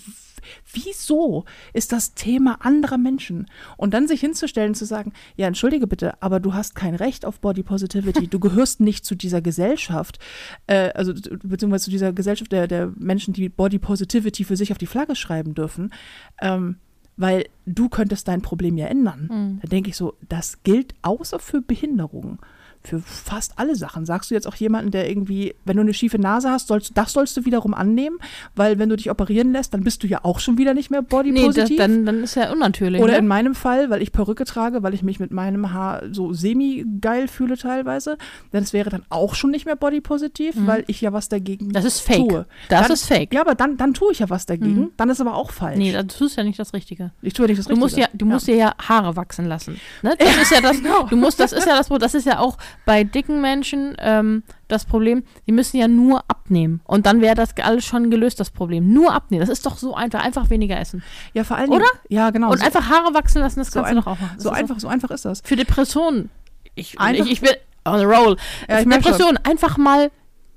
[0.73, 3.47] wieso ist das Thema anderer Menschen?
[3.77, 7.41] Und dann sich hinzustellen, zu sagen, ja, entschuldige bitte, aber du hast kein Recht auf
[7.41, 10.19] Body Positivity, du gehörst nicht zu dieser Gesellschaft,
[10.67, 14.79] äh, also beziehungsweise zu dieser Gesellschaft der, der Menschen, die Body Positivity für sich auf
[14.79, 15.93] die Flagge schreiben dürfen.
[16.41, 16.77] Ähm,
[17.17, 19.29] weil du könntest dein Problem ja ändern.
[19.63, 22.39] Da denke ich so, das gilt außer für Behinderungen.
[22.87, 24.07] Für fast alle Sachen.
[24.07, 27.13] Sagst du jetzt auch jemanden, der irgendwie, wenn du eine schiefe Nase hast, sollst, das
[27.13, 28.19] sollst du wiederum annehmen,
[28.55, 31.03] weil wenn du dich operieren lässt, dann bist du ja auch schon wieder nicht mehr
[31.03, 33.01] body Nee, das, dann, dann ist ja unnatürlich.
[33.03, 33.19] Oder ne?
[33.19, 37.29] in meinem Fall, weil ich Perücke trage, weil ich mich mit meinem Haar so semi-geil
[37.29, 38.17] fühle teilweise,
[38.53, 41.73] denn es wäre dann auch schon nicht mehr body-positiv, weil ich ja was dagegen Mhm.
[41.73, 42.29] Das ist fake.
[42.29, 42.47] tue.
[42.69, 43.31] Das dann, ist fake.
[43.31, 43.35] Mhm.
[43.37, 44.91] Ja, aber dann, dann tue ich ja was dagegen.
[44.97, 45.79] Dann ist aber auch falsch.
[45.79, 47.13] Nee, das tust ja nicht das Richtige.
[47.23, 48.13] ich tue nicht das Du musst Richtige.
[48.13, 49.81] ja, du musst dir ja Haare wachsen lassen.
[50.03, 50.15] Ne?
[50.25, 50.83] Das ist ja das.
[50.83, 51.05] genau.
[51.05, 54.85] Du musst, das ist ja das, das ist ja auch bei dicken Menschen ähm, das
[54.85, 55.25] Problem.
[55.47, 58.93] Die müssen ja nur abnehmen und dann wäre das alles schon gelöst, das Problem.
[58.93, 59.41] Nur abnehmen.
[59.41, 60.23] Das ist doch so einfach.
[60.25, 61.85] Einfach weniger essen Ja, vor allen Oder?
[62.09, 62.51] Ja, genau.
[62.51, 63.61] und so, einfach Haare wachsen lassen.
[63.61, 64.33] Das so, kannst du doch auch machen.
[64.37, 65.43] Das so einfach, so einfach ist das.
[65.45, 66.31] Für Depressionen.
[66.75, 67.51] Ich, Einfach- ich, ich bin
[67.85, 68.37] on a roll.
[68.69, 68.89] Ja, ich.
[68.89, 70.11] Depressionen einfach mal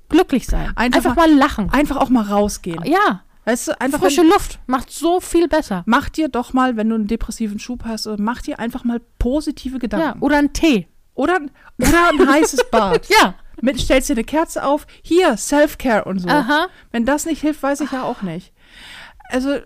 [0.08, 0.72] glücklich sein.
[0.74, 1.70] Einfach Einfach, mal lachen.
[1.70, 2.82] Einfach auch mal rausgehen.
[2.84, 5.82] Ja, Weißt du, einfach frische wenn, Luft macht so viel besser.
[5.86, 9.00] mach dir doch mal, wenn du einen depressiven Schub hast, äh, mach dir einfach mal
[9.18, 10.20] positive Ja, Gedanken.
[10.22, 10.86] oder ein Tee.
[11.18, 11.40] Oder,
[11.78, 13.08] oder ein heißes Bad.
[13.20, 13.34] Ja.
[13.60, 16.28] Mit, stellst dir eine Kerze auf, hier, Self-Care und so.
[16.28, 16.68] Aha.
[16.92, 18.52] Wenn das nicht hilft, weiß ich ja auch nicht.
[19.30, 19.56] Also,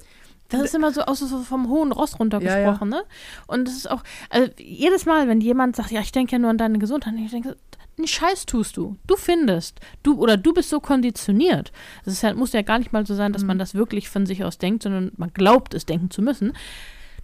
[0.49, 3.05] Das ist immer so aus so vom hohen Ross Ja, runtergesprochen, ne?
[3.47, 6.49] Und das ist auch, also jedes Mal, wenn jemand sagt, ja, ich denke ja nur
[6.49, 7.59] an deine Gesundheit, ich denke,
[7.99, 8.97] einen Scheiß tust du.
[9.07, 9.79] Du findest.
[10.03, 11.71] Du oder du bist so konditioniert.
[12.07, 14.43] Es ja, muss ja gar nicht mal so sein, dass man das wirklich von sich
[14.43, 16.55] aus denkt, sondern man glaubt, es denken zu müssen,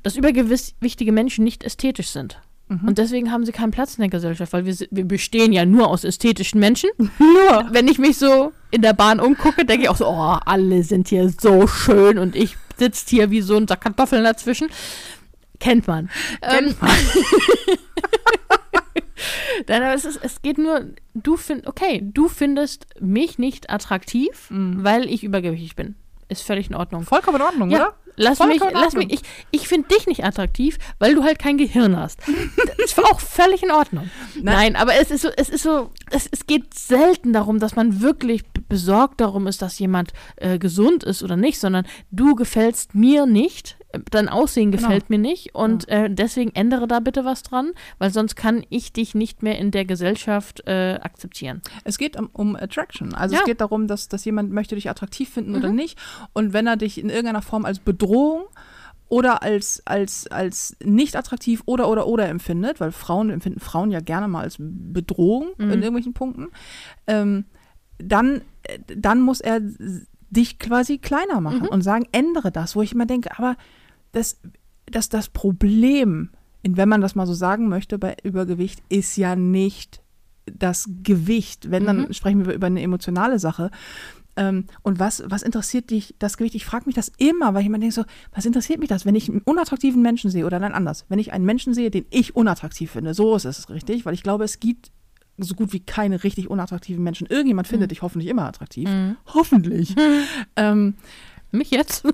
[0.03, 2.43] dass übergewichtige Menschen nicht ästhetisch sind.
[2.69, 5.89] Und deswegen haben sie keinen Platz in der Gesellschaft, weil wir, wir bestehen ja nur
[5.89, 6.91] aus ästhetischen Menschen.
[7.19, 7.69] Nur.
[7.71, 11.09] Wenn ich mich so in der Bahn umgucke, denke ich auch so, oh, alle sind
[11.09, 14.69] hier so schön und ich sitze hier wie so ein Sack Kartoffeln dazwischen.
[15.61, 16.11] Kennt man.
[16.43, 16.75] Ähm,
[19.67, 24.47] Nein, aber es, ist, es geht nur, du find, okay, du findest mich nicht attraktiv,
[24.51, 25.97] weil ich übergewichtig bin.
[26.29, 27.03] Ist völlig in Ordnung.
[27.05, 27.95] vollkommen in Ordnung, Ja, oder?
[28.19, 31.97] Lass mich, lass mich, ich, ich finde dich nicht attraktiv, weil du halt kein Gehirn
[31.97, 32.21] hast.
[32.57, 34.11] Das ist auch völlig in Ordnung.
[34.43, 38.01] Nein, aber es ist so, es ist so, es, es geht selten darum, dass man
[38.01, 43.27] wirklich besorgt darum ist, dass jemand äh, gesund ist oder nicht, sondern du gefällst mir
[43.27, 43.78] nicht,
[44.11, 44.83] dein Aussehen Genau.
[44.87, 48.92] gefällt mir nicht und äh, deswegen ändere da bitte was dran, weil sonst kann ich
[48.92, 51.62] dich nicht mehr in der Gesellschaft äh, akzeptieren.
[51.85, 53.14] Es geht um, um Attraction.
[53.14, 53.40] Also Ja.
[53.40, 55.98] es geht darum, dass, dass jemand möchte dich attraktiv finden oder nicht.
[56.35, 58.42] Und wenn er dich in irgendeiner Form als Bedrohung
[59.09, 64.01] oder als, als, als nicht attraktiv oder oder oder empfindet, weil Frauen empfinden Frauen ja
[64.01, 66.48] gerne mal als Bedrohung in irgendwelchen Punkten,
[67.07, 67.46] ähm,
[67.96, 69.61] dann, äh, dann muss er
[70.31, 73.57] dich quasi kleiner machen und sagen, ändere das, wo ich immer denke, aber
[74.12, 74.41] das,
[74.87, 76.31] das, das Problem,
[76.62, 80.03] wenn man das mal so sagen möchte, bei Übergewicht, ist ja nicht
[80.47, 81.71] das Gewicht.
[81.71, 83.71] Wenn, dann sprechen wir über eine emotionale Sache.
[84.37, 86.55] Ähm, und was, was interessiert dich das Gewicht?
[86.55, 89.14] Ich frage mich das immer, weil ich immer denke so, was interessiert mich das, wenn
[89.14, 91.07] ich einen unattraktiven Menschen sehe oder nein, anders.
[91.09, 94.23] Wenn ich einen Menschen sehe, den ich unattraktiv finde, so ist es richtig, weil ich
[94.23, 94.91] glaube, es gibt
[95.38, 97.27] so gut wie keine richtig unattraktiven Menschen.
[97.29, 97.70] Irgendjemand Mhm.
[97.70, 98.88] findet dich hoffentlich immer attraktiv.
[99.33, 99.94] Hoffentlich.
[100.57, 100.94] ähm,
[101.51, 102.05] Mich jetzt?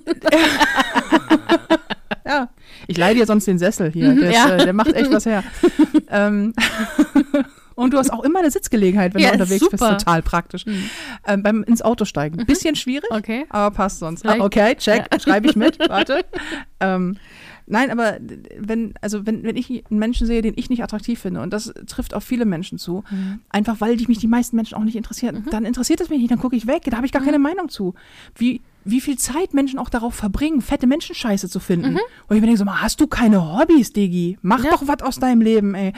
[2.26, 2.48] ja.
[2.86, 4.14] Ich leih dir sonst den Sessel hier.
[4.14, 4.56] Der, ist, ja.
[4.56, 5.42] äh, der macht echt was her.
[6.10, 6.54] ähm,
[7.74, 9.82] und du hast auch immer eine Sitzgelegenheit, wenn Ja, du unterwegs bist.
[9.82, 9.98] super.
[9.98, 10.64] Total praktisch.
[11.26, 12.44] Ähm, beim ins Auto steigen.
[12.46, 13.46] Bisschen schwierig, Okay.
[13.48, 14.26] aber passt sonst.
[14.26, 15.06] Ah, okay, check.
[15.20, 15.78] Schreibe ich mit.
[15.80, 16.24] Warte.
[16.80, 17.16] ähm,
[17.66, 18.18] nein, aber
[18.58, 21.72] wenn, also wenn, wenn ich einen Menschen sehe, den ich nicht attraktiv finde, und das
[21.86, 23.04] trifft auf viele Menschen zu,
[23.48, 26.30] einfach weil die mich die meisten Menschen auch nicht interessieren, dann interessiert es mich nicht,
[26.30, 27.94] dann gucke ich weg, da habe ich gar keine Meinung zu.
[28.36, 31.96] Wie, wie viel Zeit Menschen auch darauf verbringen, fette Menschenscheiße zu finden.
[32.28, 34.38] Und ich mir denke so, mal, hast du keine Hobbys, Diggi?
[34.42, 34.70] Mach Ja.
[34.72, 35.92] doch was aus deinem Leben, ey.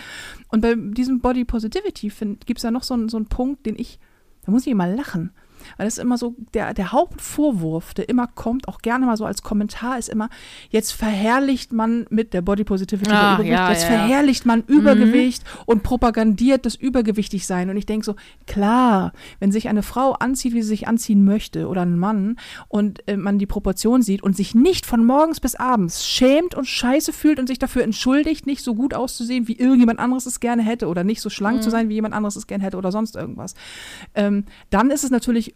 [0.48, 2.12] Und bei diesem Body Positivity
[2.46, 3.98] gibt es ja noch so, einen- so einen Punkt, den ich,
[4.44, 5.30] da muss ich immer lachen.
[5.76, 9.24] Weil das ist immer so, der, der Hauptvorwurf, der immer kommt, auch gerne mal so
[9.24, 10.28] als Kommentar, ist immer,
[10.70, 13.98] jetzt verherrlicht man mit der Body Positivity Ah, Übergewicht, ja, jetzt ja, ja.
[13.98, 17.70] verherrlicht man Übergewicht und propagandiert das Übergewichtig sein.
[17.70, 18.14] Und ich denke so,
[18.46, 22.36] klar, wenn sich eine Frau anzieht, wie sie sich anziehen möchte, oder ein Mann,
[22.68, 26.66] und äh, man die Proportion sieht und sich nicht von morgens bis abends schämt und
[26.66, 30.62] scheiße fühlt und sich dafür entschuldigt, nicht so gut auszusehen, wie irgendjemand anderes es gerne
[30.62, 33.16] hätte, oder nicht so schlank zu sein, wie jemand anderes es gerne hätte, oder sonst
[33.16, 33.54] irgendwas,
[34.14, 35.55] ähm, dann ist es natürlich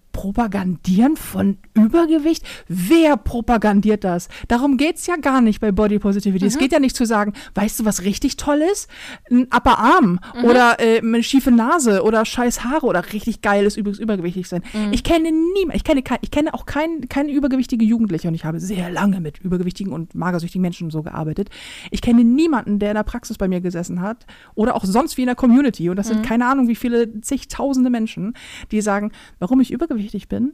[0.11, 2.43] Propagandieren von Übergewicht?
[2.67, 4.27] Wer propagandiert das?
[4.47, 6.45] Darum geht's ja gar nicht bei Body Positivity.
[6.45, 8.89] Es geht ja nicht zu sagen, weißt du, was richtig toll ist?
[9.29, 13.99] Ein Upper Arm oder äh, eine schiefe Nase oder scheiß Haare oder richtig geiles übrigens
[13.99, 14.63] übergewichtig sein.
[14.91, 18.59] Ich kenne niemanden, ich kenne, ich kenne auch kein, keine übergewichtige Jugendliche und ich habe
[18.59, 21.49] sehr lange mit übergewichtigen und magersüchtigen Menschen so gearbeitet.
[21.89, 25.21] Ich kenne niemanden, der in der Praxis bei mir gesessen hat oder auch sonst wie
[25.21, 28.33] in der Community und das sind keine Ahnung wie viele zigtausende Menschen,
[28.71, 30.53] die sagen, warum ich übergewichtig bin.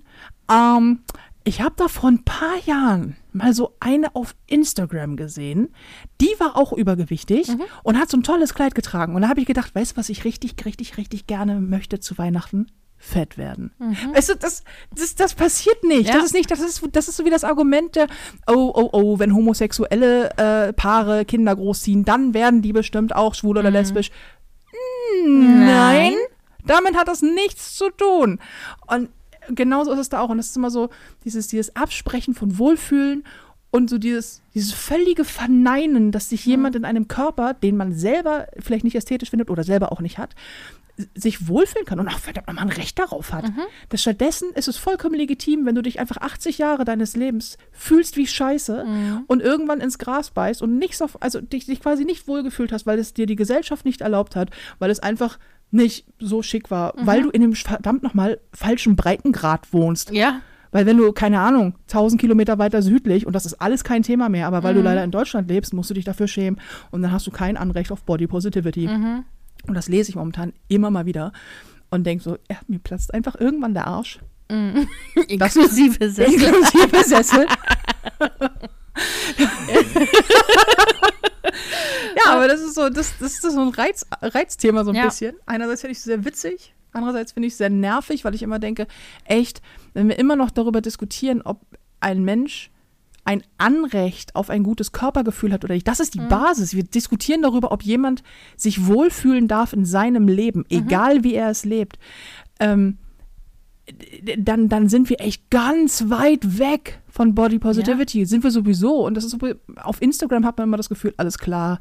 [0.52, 1.00] Ähm,
[1.44, 5.70] ich habe da vor ein paar Jahren mal so eine auf Instagram gesehen.
[6.20, 7.48] Die war auch übergewichtig
[7.84, 9.16] und hat so ein tolles Kleid getragen.
[9.16, 12.18] Und da habe ich gedacht, weißt du, was ich richtig, richtig, richtig gerne möchte zu
[12.18, 12.68] Weihnachten?
[13.00, 13.72] Fett werden.
[14.14, 16.08] Weißt du, das, das, das passiert nicht.
[16.08, 16.16] Ja.
[16.16, 18.08] Das ist nicht, das ist, das ist so wie das Argument der,
[18.48, 23.58] oh, oh, oh, wenn homosexuelle äh, Paare Kinder großziehen, dann werden die bestimmt auch schwul
[23.58, 24.10] oder lesbisch.
[25.24, 26.16] Hm, Nein,
[26.66, 28.40] damit hat das nichts zu tun.
[28.88, 29.10] Und
[29.50, 30.30] genauso ist es da auch.
[30.30, 30.90] Und das ist immer so,
[31.24, 33.24] dieses, dieses Absprechen von Wohlfühlen
[33.72, 38.48] und so dieses, dieses völlige Verneinen, dass sich jemand in einem Körper, den man selber
[38.60, 40.36] vielleicht nicht ästhetisch findet oder selber auch nicht hat,
[41.14, 43.46] sich wohlfühlen kann und auch verdammt nochmal ein Recht darauf hat.
[43.90, 48.18] Das stattdessen ist es vollkommen legitim, wenn du dich einfach 80 Jahre deines Lebens fühlst
[48.18, 48.84] wie Scheiße
[49.28, 52.88] und irgendwann ins Gras beißt und nichts auf, also dich, dich quasi nicht wohlgefühlt hast,
[52.88, 55.38] weil es dir die Gesellschaft nicht erlaubt hat, weil es einfach
[55.72, 60.12] nicht so schick war, weil du in dem verdammt nochmal falschen Breitengrad wohnst.
[60.12, 60.42] Ja.
[60.72, 64.30] Weil wenn du, keine Ahnung, 1000 Kilometer weiter südlich, und das ist alles kein Thema
[64.30, 66.60] mehr, aber weil du leider in Deutschland lebst, musst du dich dafür schämen
[66.92, 68.88] und dann hast du kein Anrecht auf Body Positivity.
[68.88, 71.32] Und das lese ich momentan immer mal wieder
[71.90, 74.20] und denke so, ja, mir platzt einfach irgendwann der Arsch.
[75.28, 76.34] Inklusive Sessel.
[76.34, 77.46] Inklusive Sessel.
[82.26, 85.06] ja, aber das ist so, das, das ist so ein Reiz, Reizthema so ein Ja.
[85.06, 85.36] bisschen.
[85.46, 88.60] Einerseits finde ich es sehr witzig, andererseits finde ich es sehr nervig, weil ich immer
[88.60, 88.88] denke,
[89.26, 89.62] echt,
[89.94, 91.62] wenn wir immer noch darüber diskutieren, ob
[92.00, 92.72] ein Mensch
[93.24, 95.86] ein Anrecht auf ein gutes Körpergefühl hat oder nicht.
[95.88, 96.74] Das ist die Basis.
[96.76, 98.24] Wir diskutieren darüber, ob jemand
[98.56, 102.00] sich wohlfühlen darf in seinem Leben, egal wie er es lebt.
[102.62, 102.98] Ähm,
[104.38, 108.26] dann, dann sind wir echt ganz weit weg von Body Positivity.
[108.26, 109.06] Sind wir sowieso.
[109.06, 109.38] Und das ist so,
[109.78, 111.80] auf Instagram hat man immer das Gefühl, alles klar.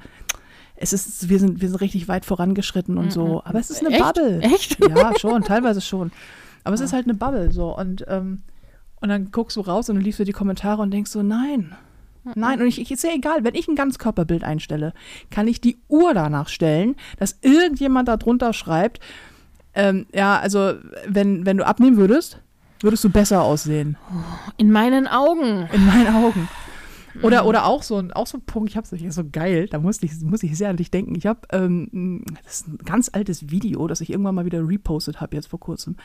[0.77, 3.43] Es ist, wir sind, wir sind richtig weit vorangeschritten und so.
[3.45, 4.03] Aber es ist eine Echt?
[4.03, 4.41] Bubble.
[4.41, 4.79] Echt?
[4.81, 6.13] Ja, schon, teilweise schon.
[6.65, 7.77] Aber es ist halt eine Bubble so.
[7.77, 8.43] Und, ähm,
[9.01, 11.75] und dann guckst du raus und dann liest du die Kommentare und denkst so, nein.
[12.35, 14.93] Nein, und ich, ich ist ja egal, wenn ich ein Ganzkörperbild einstelle,
[15.31, 18.99] kann ich die Uhr danach stellen, dass irgendjemand da drunter schreibt,
[19.77, 20.75] ähm, ja, also
[21.07, 22.41] wenn, wenn du abnehmen würdest,
[22.81, 23.97] würdest du besser aussehen.
[24.57, 25.69] In meinen Augen.
[25.73, 26.49] In meinen Augen.
[27.23, 29.79] Oder, oder auch so ein, auch so ein Punkt, ich habe es so geil, da
[29.79, 31.15] musste ich, muss ich sehr an dich denken.
[31.15, 35.21] Ich habe, ähm, das ist ein ganz altes Video, das ich irgendwann mal wieder repostet
[35.21, 35.97] habe, jetzt vor kurzem.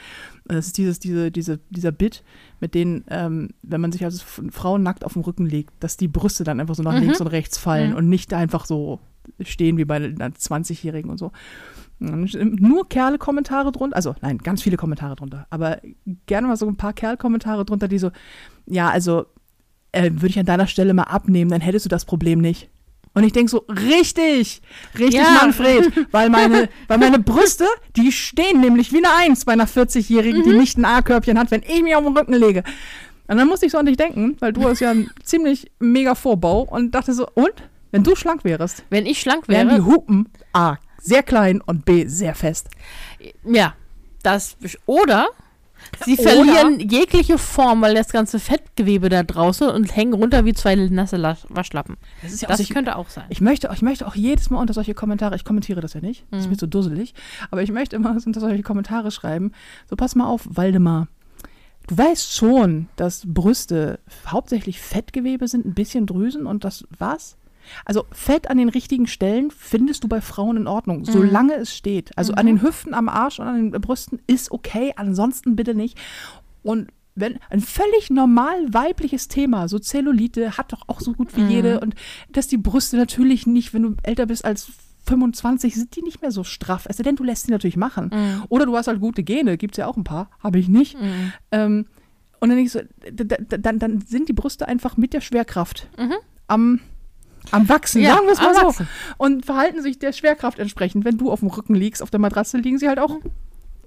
[0.45, 2.23] Das ist dieses, diese, diese, dieser Bit,
[2.59, 6.07] mit denen, ähm, wenn man sich als Frau nackt auf den Rücken legt, dass die
[6.07, 8.99] Brüste dann einfach so nach links und rechts fallen und nicht einfach so
[9.45, 11.31] stehen wie bei einer 20-Jährigen und so.
[11.99, 15.79] Nur Kerle-Kommentare drunter, also nein, ganz viele Kommentare drunter, aber
[16.25, 18.11] gerne mal so ein paar Kerl-Kommentare drunter, die so,
[18.65, 19.27] ja, also
[19.91, 22.69] äh, würde ich an deiner Stelle mal abnehmen, dann hättest du das Problem nicht.
[23.13, 24.61] Und ich denke so, richtig,
[24.97, 25.39] richtig, Ja.
[25.41, 27.65] Manfred, weil meine, weil meine Brüste,
[27.97, 31.61] die stehen nämlich wie eine Eins bei einer 40-Jährigen, die nicht ein A-Körbchen hat, wenn
[31.61, 32.63] ich mich auf den Rücken lege.
[33.27, 36.15] Und dann musste ich so an dich denken, weil du hast ja einen ziemlich mega
[36.15, 37.53] Vorbau und dachte so, und?
[37.91, 41.85] Wenn du schlank wärst, Wenn ich schlank wären die wäre, Hupen A, sehr klein und
[41.85, 42.69] B, sehr fest.
[43.43, 43.73] Ja,
[44.23, 44.55] das.
[44.85, 45.27] Oder
[46.05, 50.53] sie Oder- verlieren jegliche Form, weil das ganze Fettgewebe da draußen und hängen runter wie
[50.53, 51.97] zwei nasse La- Waschlappen.
[52.21, 53.25] Das ja Das ich, könnte auch sein.
[53.29, 56.23] ich, möchte, ich möchte auch jedes Mal unter solche Kommentare, ich kommentiere das ja nicht,
[56.29, 57.15] das ist mir so dusselig,
[57.49, 59.53] aber ich möchte immer unter solche Kommentare schreiben,
[59.89, 61.07] so pass mal auf, Waldemar,
[61.87, 67.37] du weißt schon, dass Brüste hauptsächlich Fettgewebe sind, ein bisschen Drüsen und das was?
[67.85, 72.17] Also Fett an den richtigen Stellen findest du bei Frauen in Ordnung, solange es steht.
[72.17, 75.97] Also an den Hüften, am Arsch und an den Brüsten ist okay, ansonsten bitte nicht.
[76.63, 81.41] Und wenn ein völlig normal weibliches Thema, so Zellulite, hat doch auch so gut wie
[81.49, 81.79] jede.
[81.81, 81.95] Und
[82.31, 84.71] dass die Brüste natürlich nicht, wenn du älter bist als
[85.07, 86.87] 25, sind die nicht mehr so straff.
[86.89, 88.11] Sei denn, du lässt sie natürlich machen.
[88.49, 90.95] Oder du hast halt gute Gene, gibt es ja auch ein paar, habe ich nicht.
[91.51, 91.87] Ähm,
[92.39, 92.79] und dann, so,
[93.11, 95.89] dann, dann sind die Brüste einfach mit der Schwerkraft
[96.47, 96.79] am,
[97.51, 98.61] am Wachsen, Ja, sagen wir es mal so.
[98.67, 98.87] Wachsen.
[99.17, 101.05] Und verhalten sich der Schwerkraft entsprechend.
[101.05, 103.17] Wenn du auf dem Rücken liegst, auf der Matratze, liegen sie halt auch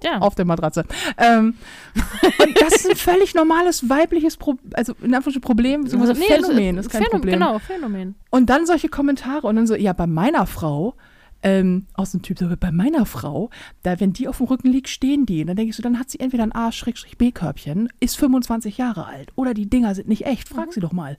[0.03, 0.19] Ja.
[0.19, 0.83] auf der Matratze.
[1.17, 1.55] Ähm,
[2.43, 6.47] und das ist ein völlig normales weibliches Pro also in Anführungsstrichen Problem, beziehungsweise Nee, das
[6.47, 7.39] Phänomen, ist kein Phänomen, Problem.
[7.39, 8.15] Genau, Phänomen.
[8.29, 10.95] Und dann solche Kommentare und dann so, ja, bei meiner Frau,
[11.43, 13.51] ähm, aus dem Typ so, bei meiner Frau,
[13.83, 15.41] da, wenn die auf dem Rücken liegt, stehen die.
[15.41, 19.31] Und dann denke ich so, dann hat sie entweder ein A-B-Körbchen, ist 25 Jahre alt
[19.35, 20.49] oder die Dinger sind nicht echt.
[20.51, 20.55] Mhm.
[20.55, 21.17] Frag sie doch mal.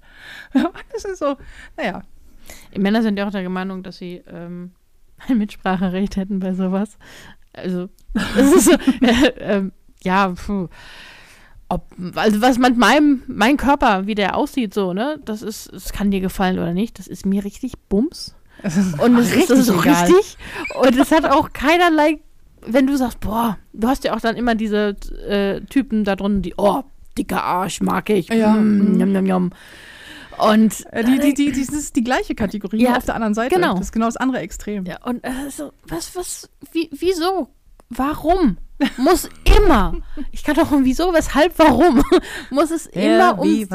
[0.93, 1.37] Das ist so,
[1.77, 2.03] naja.
[2.77, 4.73] Männer sind ja auch der Meinung, dass sie ähm,
[5.29, 6.99] ein Mitspracherecht hätten bei sowas.
[7.53, 10.69] Also, das ist so, äh, ähm, ja, puh.
[11.69, 15.93] Ob, also was mit meinem, mein Körper, wie der aussieht, so, ne, das ist, es
[15.93, 18.37] kann dir gefallen oder nicht, das ist mir richtig Bums.
[18.63, 20.05] Und es ist, so egal.
[20.05, 20.37] richtig.
[20.81, 22.21] Und es hat auch keinerlei,
[22.65, 24.97] wenn du sagst, boah, du hast ja auch dann immer diese
[25.29, 26.83] äh, Typen da drunten, die, oh,
[27.19, 28.29] dicker Arsch, mag ich.
[28.29, 28.55] Ja.
[28.55, 29.51] Mm, njam, njam, njam.
[30.39, 33.35] Und Äh, Die, die, die, das ist die gleiche Kategorie, Ja, nur auf der anderen
[33.35, 33.55] Seite.
[33.55, 33.73] genau.
[33.75, 34.85] Das ist genau das andere Extrem.
[34.85, 37.49] Ja, und äh, so, was, was, wie, wieso?
[37.89, 38.59] Warum?
[38.99, 39.95] Muss immer.
[40.33, 42.03] Ich kann doch um wieso, weshalb, warum?
[42.51, 43.67] Muss es immer um die,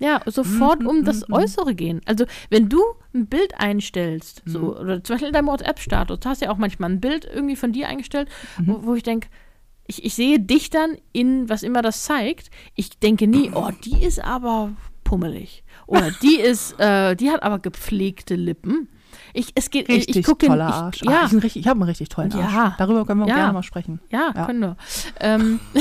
[0.00, 2.00] ja, sofort Mm, um das mm, Äußere gehen.
[2.06, 2.80] Also, wenn du
[3.14, 4.68] ein Bild einstellst, so, Mhm.
[4.70, 7.72] oder zum Beispiel in deinem WhatsApp-Status, du hast ja auch manchmal ein Bild irgendwie von
[7.72, 8.28] dir eingestellt,
[8.58, 8.66] Mhm.
[8.66, 9.28] wo, wo ich denke,
[9.86, 12.50] ich, ich sehe dich dann in, was immer das zeigt.
[12.74, 14.72] Ich denke nie, oh, die ist aber
[15.04, 15.62] pummelig.
[15.88, 18.88] Oder die ist, äh, die hat aber gepflegte Lippen.
[19.34, 21.02] Ich, es geht, Richtig ich gucke toller ich, Arsch.
[21.02, 22.52] Ja, Ah, ich ich, ich habe einen richtig tollen Arsch.
[22.54, 22.74] Ja.
[22.78, 23.36] Darüber können wir auch Ja.
[23.36, 24.00] gerne mal sprechen.
[24.10, 24.46] Ja, Ja.
[24.46, 24.76] können wir.
[25.20, 25.60] Ähm,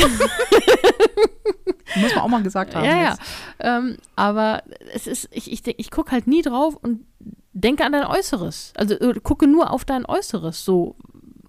[1.96, 2.86] Muss man auch mal gesagt haben.
[2.86, 3.18] ja, ja.
[3.60, 7.06] Ähm, aber es ist, ich, ich, ich gucke halt nie drauf und
[7.54, 8.74] denke an dein Äußeres.
[8.76, 10.64] Also äh, gucke nur auf dein Äußeres.
[10.64, 10.96] So.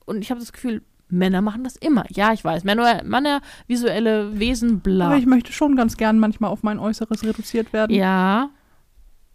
[0.06, 2.04] Und ich habe das Gefühl, Männer machen das immer.
[2.10, 2.64] Ja, ich weiß.
[2.64, 5.06] Männer, Männer visuelle Wesen, bla.
[5.06, 7.94] Aber ich möchte schon ganz gern manchmal auf mein Äußeres reduziert werden.
[7.94, 8.50] ja.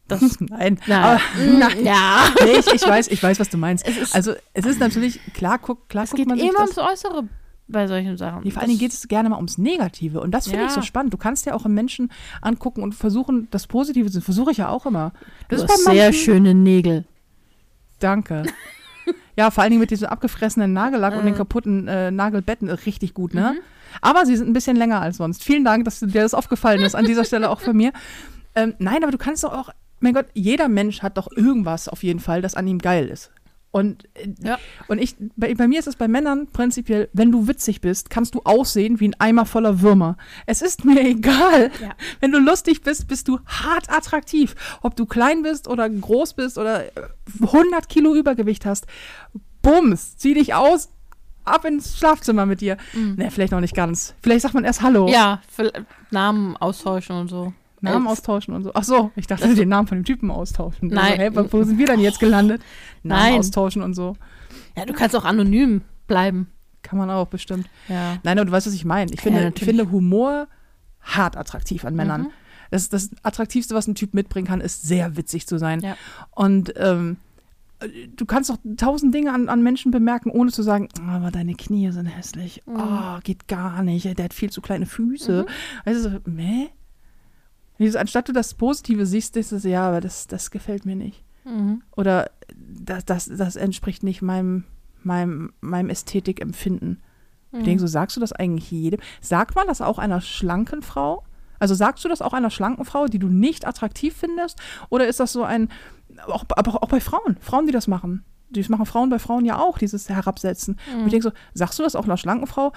[0.05, 0.79] Das, Nein.
[0.85, 2.25] na, Aber, mm, ja.
[2.43, 3.87] nee, ich, ich, weiß, ich weiß, was du meinst.
[3.87, 6.59] Es ist- also es ist natürlich, klar, guck, klar Es guckt geht man sich immer
[6.67, 6.77] das.
[6.77, 7.23] ums Äußere
[7.69, 8.41] bei solchen Sachen.
[8.43, 10.19] Nee, vor allen Dingen geht es gerne mal ums Negative.
[10.19, 10.75] Und das finde ich Ja.
[10.75, 11.13] so spannend.
[11.13, 14.67] Du kannst ja auch einen Menschen angucken und versuchen, das Positive zu Versuche ich ja
[14.67, 15.13] auch immer.
[15.47, 17.05] Du Das hast ist bei sehr schöne Nägel.
[17.99, 18.43] Danke.
[19.35, 23.13] ja, vor allen Dingen mit diesem abgefressenen Nagellack und den kaputten äh, Nagelbetten äh, richtig
[23.13, 23.55] gut, ne?
[24.01, 25.43] Aber sie sind ein bisschen länger als sonst.
[25.43, 26.95] Vielen Dank, dass dir das aufgefallen ist.
[26.95, 27.91] An dieser Stelle auch von mir.
[28.55, 29.69] Ähm, nein, aber du kannst doch auch,
[29.99, 33.31] mein Gott, jeder Mensch hat doch irgendwas auf jeden Fall, das an ihm geil ist.
[33.73, 34.59] Und, äh, Ja.
[34.87, 38.35] und ich, bei, bei mir ist es bei Männern prinzipiell, wenn du witzig bist, kannst
[38.35, 40.15] du aussehen wie ein Eimer voller Würmer.
[40.45, 41.71] Es ist mir egal.
[41.81, 41.89] Ja.
[42.19, 44.55] Wenn du lustig bist, bist du hart attraktiv.
[44.83, 46.91] Ob du klein bist oder groß bist oder äh,
[47.41, 48.85] 100 Kilo Übergewicht hast.
[49.63, 50.89] Bums, zieh dich aus,
[51.43, 52.77] ab ins Schlafzimmer mit dir.
[52.93, 54.13] Ne, vielleicht noch nicht ganz.
[54.21, 55.07] Vielleicht sagt man erst Hallo.
[55.07, 55.41] Ja,
[56.11, 57.53] Namen austauschen und so.
[57.83, 58.71] Namen austauschen und so.
[58.73, 60.87] Ach so, ich dachte, den Namen von dem Typen austauschen.
[60.89, 61.19] Nein.
[61.19, 62.61] Also, hey, wo sind wir denn jetzt gelandet?
[63.03, 63.39] Namen Nein.
[63.39, 64.15] austauschen und so.
[64.77, 66.47] Ja, du kannst auch anonym bleiben.
[66.81, 67.69] Kann man auch bestimmt.
[67.87, 68.17] Ja.
[68.23, 69.11] Nein, aber du weißt, was ich meine.
[69.11, 69.77] Ich Ja, finde, ich natürlich.
[69.77, 70.47] finde Humor
[71.01, 72.21] hart attraktiv an Männern.
[72.23, 72.27] Mhm.
[72.71, 75.79] Das, das Attraktivste, was ein Typ mitbringen kann, ist sehr witzig zu sein.
[75.81, 75.95] Ja.
[76.31, 77.17] Und ähm,
[78.15, 81.53] du kannst doch tausend Dinge an, an Menschen bemerken, ohne zu sagen, "Ah, aber deine
[81.55, 82.63] Knie sind hässlich.
[82.65, 82.75] Mhm.
[82.77, 84.17] Oh, geht gar nicht.
[84.17, 85.45] Der hat viel zu kleine Füße.
[85.85, 86.69] Also, so, meh?
[87.79, 91.23] Dieses, anstatt du das Positive siehst, ist es, ja, aber das, das gefällt mir nicht.
[91.43, 91.81] Mhm.
[91.95, 94.65] Oder das, das, das entspricht nicht meinem,
[95.03, 97.01] meinem, meinem Ästhetikempfinden.
[97.51, 97.59] Mhm.
[97.59, 98.99] Ich denke, so sagst du das eigentlich jedem?
[99.21, 101.23] Sagt man das auch einer schlanken Frau?
[101.59, 104.59] Also sagst du das auch einer schlanken Frau, die du nicht attraktiv findest?
[104.89, 105.69] Oder ist das so ein,
[106.27, 108.25] auch, aber auch bei Frauen, Frauen, die das machen.
[108.49, 110.77] Das machen Frauen bei Frauen ja auch, dieses Herabsetzen.
[110.93, 112.71] Und ich denke so, sagst du das auch einer schlanken Frau?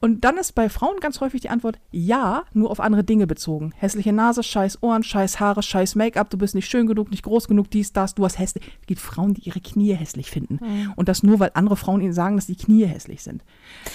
[0.00, 3.72] Und dann ist bei Frauen ganz häufig die Antwort ja, nur auf andere Dinge bezogen.
[3.76, 7.48] Hässliche Nase, scheiß Ohren, scheiß Haare, scheiß Make-up, du bist nicht schön genug, nicht groß
[7.48, 8.64] genug, dies, das, du hast hässlich.
[8.80, 10.60] Es gibt Frauen, die ihre Knie hässlich finden.
[10.62, 10.92] Mhm.
[10.96, 13.42] Und das nur, weil andere Frauen ihnen sagen, dass die Knie hässlich sind.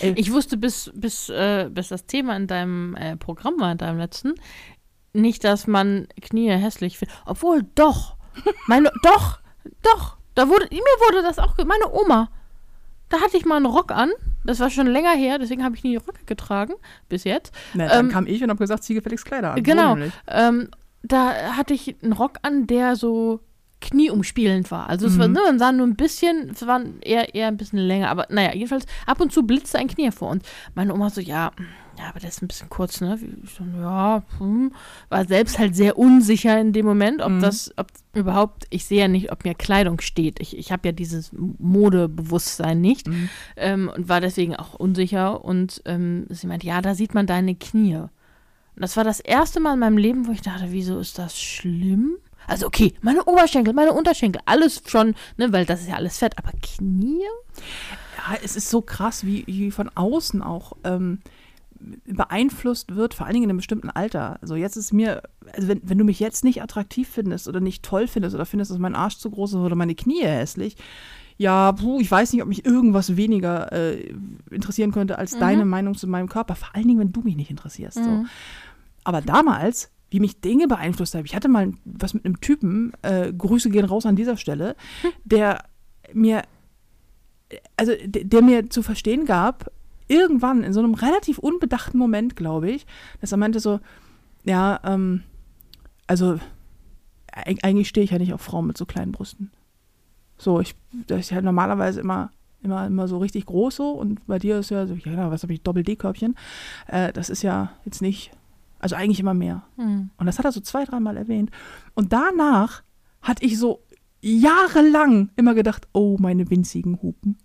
[0.02, 3.78] Äh, Ich wusste, bis, bis, äh, bis das Thema in deinem äh, Programm war, in
[3.78, 4.34] deinem letzten,
[5.14, 7.16] nicht, dass man Knie hässlich findet.
[7.26, 8.16] Obwohl, doch.
[8.68, 9.40] Meine, doch,
[9.82, 10.18] doch.
[10.36, 12.30] Da wurde, mir wurde das auch, meine Oma,
[13.10, 14.10] da hatte ich mal einen Rock an.
[14.46, 16.74] Das war schon länger her, deswegen habe ich nie Röcke getragen,
[17.10, 17.54] bis jetzt.
[17.74, 19.64] Na, dann ähm, kam ich und habe gesagt, zieh gefälligst Kleider an.
[19.64, 19.98] Genau.
[20.28, 20.70] Ähm,
[21.04, 23.40] da hatte ich einen Rock an, der so
[23.82, 24.90] knieumspielend war.
[24.90, 25.34] Also es war, Mhm.
[25.34, 28.54] ne, man sah nur ein bisschen, es war eher, eher ein bisschen länger, aber naja,
[28.54, 30.30] jedenfalls ab und zu blitzte ein Knie hervor.
[30.30, 31.52] Und meine Oma so, ja,
[31.98, 33.20] ja, aber der ist ein bisschen kurz, ne?
[33.44, 34.72] Ich so, ja, hm.
[35.10, 37.42] war selbst halt sehr unsicher in dem Moment, ob Mhm.
[37.42, 40.40] das, ob überhaupt, ich sehe ja nicht, ob mir Kleidung steht.
[40.40, 43.30] Ich, ich habe ja dieses Modebewusstsein nicht Mhm.
[43.58, 45.44] ähm, und war deswegen auch unsicher.
[45.44, 47.96] Und ähm, sie meint, ja, da sieht man deine Knie.
[47.98, 48.10] Und
[48.82, 52.18] das war das erste Mal in meinem Leben, wo ich dachte, wieso ist das schlimm?
[52.48, 56.38] Also okay, meine Oberschenkel, meine Unterschenkel, alles schon, ne, weil das ist ja alles fett,
[56.38, 57.22] aber Knie?
[58.18, 61.20] Ja, es ist so krass, wie, wie von außen auch ähm,
[62.06, 64.38] beeinflusst wird, vor allen Dingen in einem bestimmten Alter.
[64.42, 65.24] Also jetzt ist mir,
[65.54, 68.72] also wenn, wenn du mich jetzt nicht attraktiv findest oder nicht toll findest oder findest,
[68.72, 70.78] dass mein Arsch zu groß ist oder meine Knie hässlich,
[71.38, 74.14] ja, puh, ich weiß nicht, ob mich irgendwas weniger äh,
[74.52, 76.56] interessieren könnte als deine Meinung zu meinem Körper.
[76.56, 77.98] Vor allen Dingen, wenn du mich nicht interessierst.
[78.04, 78.26] So.
[79.04, 83.34] Aber damals, wie mich Dinge beeinflusst haben, ich hatte mal was mit einem Typen, äh,
[83.34, 84.76] Grüße gehen raus an dieser Stelle,
[85.24, 85.64] der
[86.14, 86.44] mir,
[87.78, 89.72] also der, der mir zu verstehen gab,
[90.08, 92.86] irgendwann in so einem relativ unbedachten Moment, glaube ich,
[93.22, 93.80] dass er meinte so,
[94.44, 95.24] ja, ähm,
[96.08, 96.40] also
[97.32, 99.52] eig- eigentlich stehe ich ja nicht auf Frauen mit so kleinen Brüsten.
[100.38, 100.76] So, ich,
[101.08, 102.32] das ist ja normalerweise immer,
[102.62, 105.54] immer, immer so richtig groß so und bei dir ist ja so, ja, was habe
[105.54, 106.36] ich, Doppel-D-Körbchen.
[106.88, 108.32] Äh, das ist ja jetzt nicht,
[108.80, 109.64] also eigentlich immer mehr.
[109.78, 110.10] Hm.
[110.18, 111.52] Und das hat er so zwei, dreimal erwähnt.
[111.94, 112.84] Und danach
[113.22, 113.82] hatte ich so
[114.22, 117.38] jahrelang immer gedacht, oh, meine winzigen Hupen.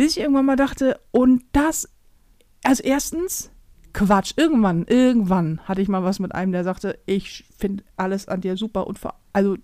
[0.00, 1.86] Bis ich irgendwann mal dachte, und das,
[2.64, 3.50] also erstens,
[3.92, 8.40] Quatsch, irgendwann, irgendwann hatte ich mal was mit einem, der sagte, ich finde alles an
[8.40, 9.58] dir super und vor, also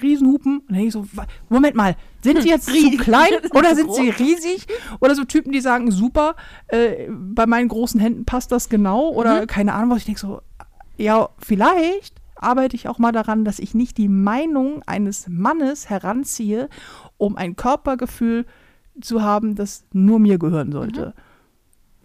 [0.00, 0.60] Riesenhupen.
[0.60, 1.06] Und dann denke ich so,
[1.50, 4.66] Moment mal, sind die jetzt zu klein oder sind sie riesig?
[5.02, 6.36] Oder so Typen, die sagen, super,
[6.68, 9.98] äh, bei meinen großen Händen passt das genau oder keine Ahnung was.
[9.98, 10.40] Ich denke so,
[10.96, 16.70] ja, vielleicht arbeite ich auch mal daran, dass ich nicht die Meinung eines Mannes heranziehe,
[17.18, 18.61] um ein Körpergefühl zu
[19.22, 21.14] haben, das nur mir gehören sollte.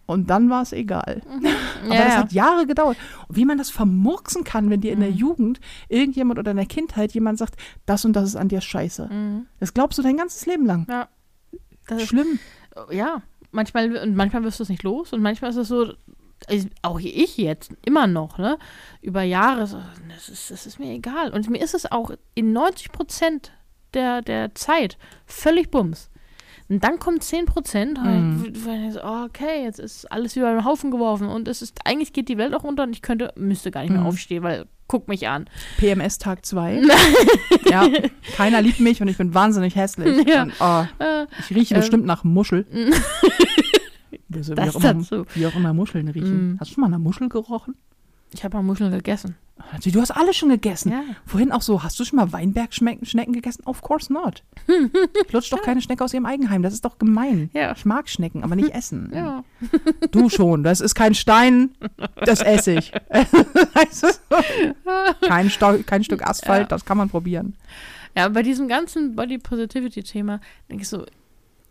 [0.05, 1.21] Und dann war es egal.
[1.85, 2.97] Aber Ja, das hat Jahre gedauert.
[3.27, 5.17] Und wie man das vermurksen kann, wenn dir in der Mhm.
[5.17, 5.59] Jugend
[5.89, 9.09] irgendjemand oder in der Kindheit jemand sagt, das und das ist an dir scheiße.
[9.11, 9.47] Mhm.
[9.59, 10.88] Das glaubst du dein ganzes Leben lang.
[10.89, 11.09] Ja.
[11.88, 12.39] Das ist, Schlimm.
[12.89, 13.21] ja,
[13.51, 15.93] manchmal, und manchmal wirst du es nicht los und manchmal ist es so,
[16.47, 18.57] also auch ich jetzt immer noch, ne,
[19.01, 21.33] über Jahre, so, das ist, das ist mir egal.
[21.33, 23.51] Und mir ist es auch in 90 Prozent
[23.93, 26.09] der, der Zeit völlig bums.
[26.70, 28.43] Und dann kommt 10 Prozent, Mhm.
[28.65, 31.80] wo ich so, oh, okay, jetzt ist alles über den Haufen geworfen und es ist,
[31.86, 34.07] eigentlich geht die Welt auch unter und ich könnte, müsste gar nicht mehr Mhm.
[34.07, 35.45] aufstehen, weil, guck mich an.
[35.78, 36.82] PMS Tag 2.
[37.72, 37.88] ja,
[38.36, 40.28] keiner liebt mich und ich bin wahnsinnig hässlich.
[40.28, 40.43] Ja.
[40.43, 41.80] Und, oh, Äh, ich rieche Ähm.
[41.80, 42.65] bestimmt nach Muschel.
[44.30, 45.26] Das, wie, auch immer, dazu.
[45.36, 46.53] wie auch immer Muscheln riechen.
[46.55, 46.57] Mm.
[46.59, 47.76] Hast du schon mal eine Muschel gerochen?
[48.34, 49.36] ich habe mal Muscheln gegessen.
[49.84, 50.91] Du hast alle schon gegessen.
[50.91, 51.03] Ja.
[51.26, 53.64] Vorhin auch so, hast du schon mal Weinbergschnecken gegessen?
[53.66, 54.43] Of course not.
[55.32, 56.62] Lutscht doch keine Schnecke aus ihrem Eigenheim.
[56.62, 57.49] Das ist doch gemein.
[57.53, 57.74] Ja.
[57.76, 59.12] Ich mag Schnecken, aber nicht essen.
[59.18, 59.43] Ja.
[60.12, 60.64] Du schon.
[60.64, 61.72] Das ist kein Stein,
[62.24, 62.91] das esse ich.
[65.28, 67.55] Kein, Stau, kein Stück Asphalt, das kann man probieren.
[68.16, 70.39] Ja, bei diesem ganzen Body Positivity Thema
[70.70, 71.05] denke ich so,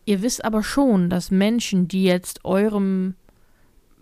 [0.05, 3.15] ihr wisst aber schon, dass Menschen, die jetzt eurem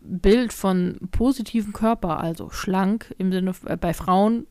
[0.05, 4.47] Bild von positivem Körper, also schlank im Sinne äh, bei Frauen,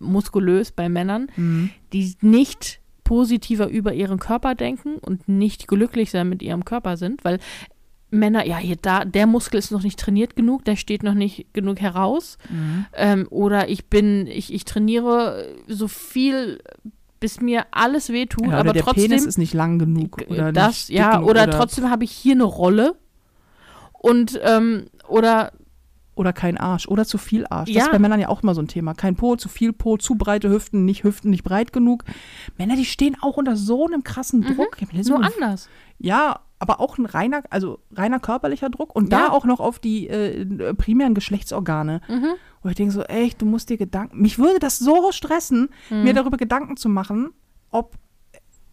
[0.00, 1.70] muskulös bei Männern, Mhm.
[1.92, 7.24] die nicht positiver über ihren Körper denken und nicht glücklich sein mit ihrem Körper sind,
[7.24, 7.38] weil
[8.10, 11.52] Männer, ja, hier, da, der Muskel ist noch nicht trainiert genug, der steht noch nicht
[11.54, 12.36] genug heraus.
[12.50, 12.84] Mhm.
[12.94, 16.60] Ähm, oder ich bin, ich, ich trainiere so viel,
[17.20, 19.08] bis mir alles wehtut, Ja, aber oder der trotzdem.
[19.08, 20.18] Penis ist nicht lang genug.
[20.28, 22.96] Oder das, ja, genug oder, trotzdem habe ich hier eine Rolle.
[23.92, 25.52] Und, ähm, oder,
[26.14, 26.86] Oder kein Arsch.
[26.88, 27.68] Oder zu viel Arsch.
[27.70, 27.84] Das Ja.
[27.84, 28.92] ist bei Männern ja auch immer so ein Thema.
[28.92, 32.04] Kein Po, zu viel Po, zu breite Hüften, nicht Hüften, nicht breit genug.
[32.58, 34.76] Männer, die stehen auch unter so einem krassen Druck.
[34.76, 35.70] Ich hab mir nur so- anders.
[35.98, 39.20] Ja, aber auch ein reiner, also reiner körperlicher Druck und Ja.
[39.28, 42.02] da auch noch auf die äh, primären Geschlechtsorgane.
[42.08, 42.34] Mhm.
[42.62, 44.20] Wo ich denke so, echt, du musst dir Gedanken.
[44.20, 46.02] Mich würde das so stressen, Mhm.
[46.04, 47.30] mir darüber Gedanken zu machen,
[47.70, 47.94] ob,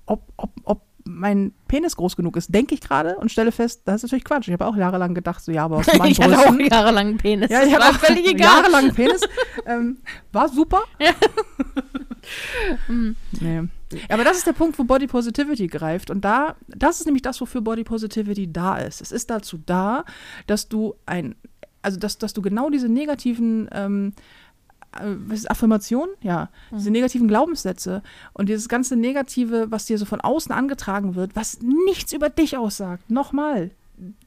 [0.06, 3.96] ob, ob, ob mein Penis groß genug ist, denke ich gerade und stelle fest, das
[3.96, 4.48] ist natürlich Quatsch.
[4.48, 6.68] Ich habe auch jahrelang gedacht, so ja, aber aus meinen ich hatte auch Brüsten.
[6.68, 7.50] jahrelang einen Penis.
[7.50, 8.48] Ja, ich habe auch völlig egal.
[8.48, 9.22] jahrelang Penis.
[9.66, 9.98] ähm,
[10.32, 10.84] war super.
[12.88, 13.16] Hm.
[13.42, 13.62] Nee.
[13.92, 16.12] Ja, aber das ist der Punkt, wo Body Positivity greift.
[16.12, 19.02] Und da, das ist nämlich das, wofür Body Positivity da ist.
[19.02, 20.06] Es ist dazu da,
[20.46, 21.34] dass du ein,
[21.82, 24.22] also dass, dass du genau diese negativen ähm, äh,
[24.92, 28.02] was ist Affirmationen, ja, diese negativen Glaubenssätze
[28.34, 32.58] und dieses ganze Negative, was dir so von außen angetragen wird, was nichts über dich
[32.58, 33.10] aussagt.
[33.10, 33.72] Nochmal,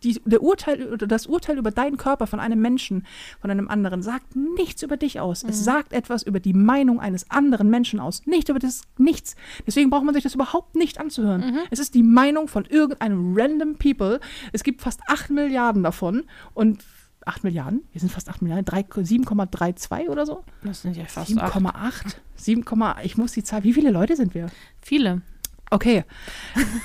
[0.02, 3.06] die, der Urteil das Urteil über deinen Körper von einem Menschen,
[3.40, 5.42] von einem anderen, sagt nichts über dich aus.
[5.42, 9.34] Es sagt etwas über die Meinung eines anderen Menschen aus, nicht über das nichts.
[9.66, 11.58] Deswegen braucht man sich das überhaupt nicht anzuhören.
[11.70, 14.20] Es ist die Meinung von irgendeinem random People.
[14.52, 16.84] Es gibt fast 8 Milliarden davon und
[17.26, 17.82] 8 Milliarden?
[17.92, 20.44] Wir sind fast 8 Milliarden, drei- 7,32 oder so?
[20.62, 21.54] Das sind ja fast acht.
[21.56, 22.16] 7,8?
[22.36, 22.64] 7,
[23.04, 24.46] ich muss die Zahl, wie viele Leute sind wir?
[24.80, 25.22] Viele.
[25.70, 26.04] Okay,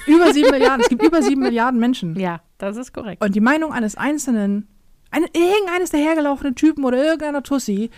[0.05, 2.17] über 7 Milliarden, es gibt über 7 Milliarden Menschen.
[2.17, 3.21] Ja, das ist korrekt.
[3.21, 4.67] Und die Meinung eines Einzelnen,
[5.11, 7.89] eine, irgendeines der hergelaufenen Typen oder irgendeiner Tussi,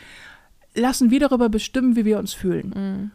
[0.73, 2.73] lassen wir darüber bestimmen, wie wir uns fühlen.
[2.75, 3.11] Mhm.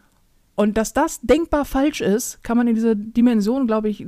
[0.55, 4.07] Und dass das denkbar falsch ist, kann man in dieser Dimension, glaube ich,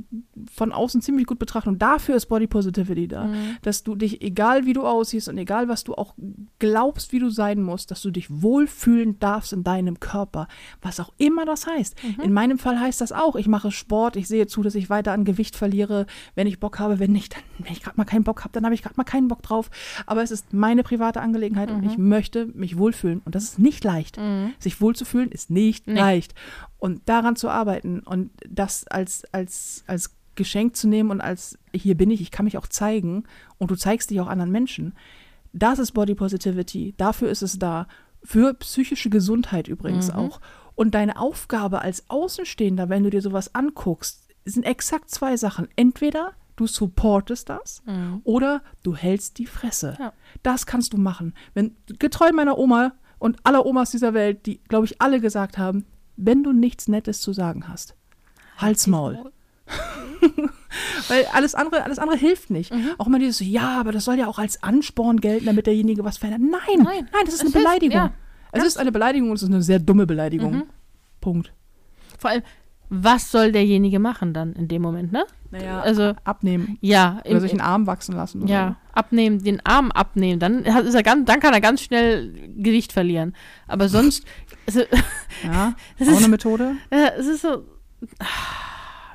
[0.50, 1.70] von außen ziemlich gut betrachten.
[1.70, 3.26] Und dafür ist Body Positivity da.
[3.26, 3.58] Mhm.
[3.64, 6.16] Dass du dich, egal wie du aussiehst und egal was du auch
[6.60, 10.48] glaubst, wie du sein musst, dass du dich wohlfühlen darfst in deinem Körper.
[10.82, 11.96] Was auch immer das heißt.
[12.02, 12.24] Mhm.
[12.24, 15.12] In meinem Fall heißt das auch, ich mache Sport, ich sehe zu, dass ich weiter
[15.12, 17.00] an Gewicht verliere, wenn ich Bock habe.
[17.00, 19.04] Wenn nicht, dann, wenn ich gerade mal keinen Bock habe, dann habe ich gerade mal
[19.04, 19.70] keinen Bock drauf.
[20.06, 23.22] Aber es ist meine private Angelegenheit und ich möchte mich wohlfühlen.
[23.26, 24.18] Und das ist nicht leicht.
[24.18, 24.54] Mhm.
[24.60, 26.00] Sich wohlzufühlen ist nicht Nee.
[26.00, 26.34] leicht.
[26.78, 31.96] Und daran zu arbeiten und das als, als, als Geschenk zu nehmen und als hier
[31.98, 33.24] bin ich, ich kann mich auch zeigen
[33.58, 34.94] und du zeigst dich auch anderen Menschen.
[35.54, 36.94] Das ist Body Positivity.
[36.98, 37.88] Dafür ist es da.
[38.24, 40.40] Für psychische Gesundheit übrigens auch.
[40.76, 45.68] Und deine Aufgabe als Außenstehender, wenn du dir sowas anguckst, sind exakt zwei Sachen.
[45.76, 48.20] Entweder du supportest das Mhm.
[48.26, 49.96] oder du hältst die Fresse.
[49.98, 50.12] Ja.
[50.44, 51.34] Das kannst du machen.
[51.54, 55.86] Wenn getreu meiner Oma und aller Omas dieser Welt, die, glaube ich, alle gesagt haben,
[56.18, 57.96] wenn du nichts Nettes zu sagen hast,
[58.58, 59.32] halt's Maul.
[61.08, 62.74] Weil alles andere, alles andere hilft nicht.
[62.74, 62.92] Mhm.
[62.98, 66.18] Auch immer dieses, ja, aber das soll ja auch als Ansporn gelten, damit derjenige was
[66.18, 66.42] verändert.
[66.68, 67.98] Nein, nein, Nein, das ist eine hilft, Beleidigung.
[67.98, 68.12] ja.
[68.52, 70.54] Es ist eine Beleidigung und es ist eine sehr dumme Beleidigung.
[70.54, 70.64] Mhm.
[71.22, 71.54] Punkt.
[72.18, 72.44] Vor allem,
[72.90, 75.26] was soll derjenige machen dann in dem Moment, ne?
[75.52, 76.78] Naja, Also, abnehmen.
[76.82, 78.44] ja, Oder im, sich einen Arm wachsen lassen.
[78.44, 82.32] Oder ja, abnehmen, den Arm abnehmen, dann ist er ganz, dann kann er ganz schnell
[82.58, 83.34] Gewicht verlieren.
[83.68, 84.26] Aber sonst,
[84.68, 84.98] also, So.
[85.48, 86.76] Ja, Das auch ist- eine Methode.
[86.92, 87.64] Ja, es ist so.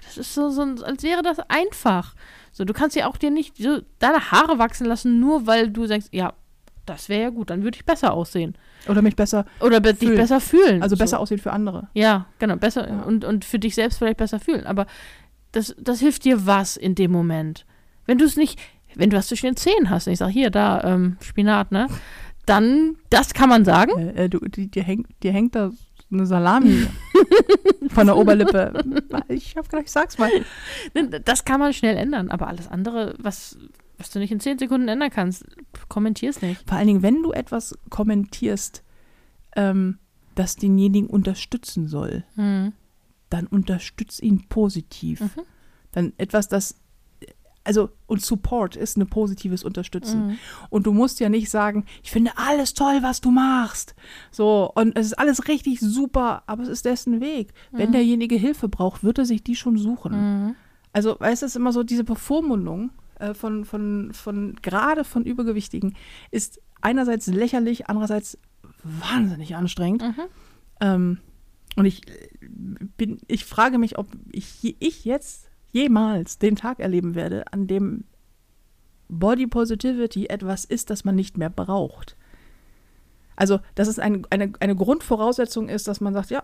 [0.05, 2.14] Das ist so, so, als wäre das einfach.
[2.53, 5.87] So, du kannst ja auch dir nicht so deine Haare wachsen lassen, nur weil du
[5.87, 6.35] sagst, ja,
[6.85, 8.55] das wäre ja gut, dann würde ich besser aussehen.
[8.89, 10.18] Oder mich besser, Oder be dich Fühlen.
[10.18, 10.83] besser fühlen.
[10.83, 11.01] also so.
[11.03, 11.89] besser aussehen für andere.
[11.95, 13.03] Ja, genau, besser Ja.
[13.03, 14.66] Und, und für dich selbst vielleicht besser fühlen.
[14.66, 14.87] Aber
[15.53, 17.66] das, das hilft dir was in dem Moment.
[18.07, 18.59] Wenn du es nicht,
[18.95, 21.87] wenn du was zwischen den Zähnen hast, ich sag hier, da, ähm, Spinat, ne?
[22.47, 23.93] Dann, das kann man sagen.
[23.99, 25.70] Äh, äh, du, die, dir, hängt, dir hängt da
[26.11, 26.87] eine Salami
[27.91, 28.72] von der Oberlippe.
[29.28, 30.30] Ich hab gedacht, ich sag's mal.
[31.24, 32.30] Das kann man schnell ändern.
[32.30, 33.57] Aber alles andere, was,
[33.99, 35.45] was du nicht in 10 Sekunden ändern kannst,
[35.88, 36.68] kommentier's nicht.
[36.68, 38.82] Vor allen Dingen, wenn du etwas kommentierst,
[39.57, 39.99] ähm,
[40.34, 42.72] das denjenigen unterstützen soll, Hm.
[43.30, 45.20] dann unterstütz ihn positiv.
[45.20, 45.43] Mhm.
[45.93, 46.76] Dann etwas, das
[47.64, 50.26] also und Support ist ein positives Unterstützen.
[50.26, 50.38] Mhm.
[50.70, 53.95] Und du musst ja nicht sagen, ich finde alles toll, was du machst.
[54.30, 57.53] So, und es ist alles richtig super, aber es ist dessen Weg.
[57.70, 60.12] Wenn derjenige Hilfe braucht, wird er sich die schon suchen.
[60.47, 60.55] Mhm.
[60.93, 62.90] Also, weißt du, es ist immer so, diese Bevormundung
[63.23, 65.95] äh, von, von, von gerade von Übergewichtigen
[66.31, 68.39] ist einerseits lächerlich, andererseits
[68.83, 70.03] wahnsinnig anstrengend.
[70.03, 70.23] Mhm.
[70.81, 71.18] Ähm,
[71.77, 72.29] und ich äh,
[72.97, 78.05] bin, ich frage mich, ob ich, ich jetzt jemals den Tag erleben werde, an dem
[79.09, 82.16] Body Positivity etwas ist, das man nicht mehr braucht.
[83.37, 86.43] Also, dass es ein, eine, eine Grundvoraussetzung ist, dass man sagt, ja,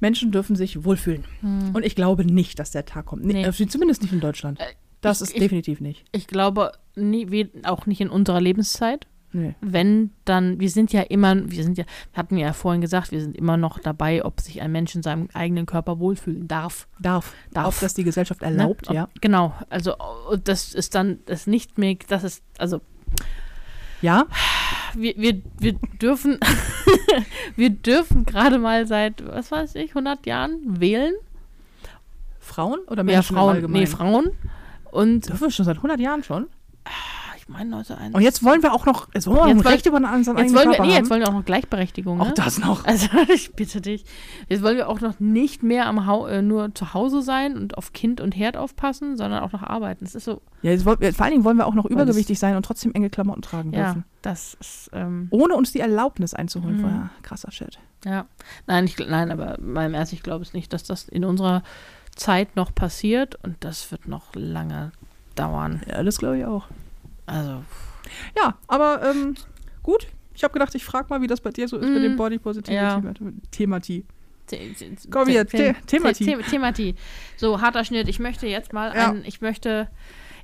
[0.00, 1.24] Menschen dürfen sich wohlfühlen.
[1.72, 3.24] Und ich glaube nicht, dass der Tag kommt.
[3.24, 3.32] Nee.
[3.32, 3.44] Nee.
[3.44, 4.58] äh, Zumindest nicht in Deutschland.
[5.04, 6.04] Das ich- ist ich- definitiv nicht.
[6.12, 9.06] Ich glaube, nie, auch nicht in unserer Lebenszeit.
[9.36, 9.56] Nee.
[9.60, 13.20] Wenn dann, wir sind ja immer, wir sind ja, hatten wir ja vorhin gesagt, wir
[13.20, 16.86] sind immer noch dabei, ob sich ein Mensch in seinem eigenen Körper wohlfühlen darf.
[17.00, 17.34] Darf.
[17.52, 17.66] Darf.
[17.74, 18.46] Ob das die Gesellschaft Ne?
[18.46, 19.08] erlaubt, Ob, ja.
[19.20, 19.96] Genau, also
[20.30, 22.80] und das ist dann das nicht mehr, das ist, also
[24.02, 24.26] Ja,
[24.96, 26.38] wir, wir, wir dürfen,
[27.56, 31.14] wir dürfen gerade mal seit, was weiß ich, 100 Jahren wählen.
[32.38, 34.30] Frauen oder Ja, Menschen im Frauen, nee, Frauen.
[34.94, 36.46] Und Dürfen wir schon seit 100 Jahren schon?
[37.36, 38.14] ich meine 1991.
[38.16, 40.54] Und jetzt wollen wir auch noch, jetzt wollen wir auch Jetzt Recht über unseren Jetzt
[40.54, 42.20] wollen, wir, nee, jetzt wollen wir auch noch Gleichberechtigung.
[42.20, 42.34] Auch ne?
[42.34, 42.84] das noch.
[42.86, 44.04] Also ich bitte dich.
[44.48, 47.76] Jetzt wollen wir auch noch nicht mehr am Hau äh, nur zu Hause sein und
[47.76, 50.04] auf Kind und Herd aufpassen, sondern auch noch arbeiten.
[50.06, 52.38] Es ist so, Ja, jetzt wollen, vor allen Dingen wollen wir auch noch das- übergewichtig
[52.38, 54.04] sein und trotzdem enge Klamotten tragen ja, dürfen.
[54.22, 56.80] das ist, ähm, Ohne uns die Erlaubnis einzuholen Mhm.
[56.80, 57.10] vorher.
[57.22, 57.78] Krasser Shit.
[58.06, 58.24] ja.
[58.66, 61.62] Nein, ich, nein, aber meinem Ernst, ich glaube es nicht, dass das in unserer
[62.16, 64.92] Zeit noch passiert und das wird noch lange
[65.34, 65.82] dauern.
[65.88, 66.66] Ja, das glaube ich auch.
[67.26, 67.62] Also,
[68.36, 69.34] Ja, aber ähm,
[69.82, 70.06] gut.
[70.36, 72.16] Ich habe gedacht, ich frage mal, wie das bei dir so ist mit dem Mhm.
[72.16, 73.00] Body Positivity Ja.
[73.52, 74.04] Thematie.
[74.50, 76.24] The- the- Komm hier, the- Thematie.
[76.24, 76.94] The- Thematie.
[77.36, 78.08] So, harter Schnitt.
[78.08, 79.10] Ich möchte jetzt mal Ja.
[79.10, 79.88] ein, ich möchte,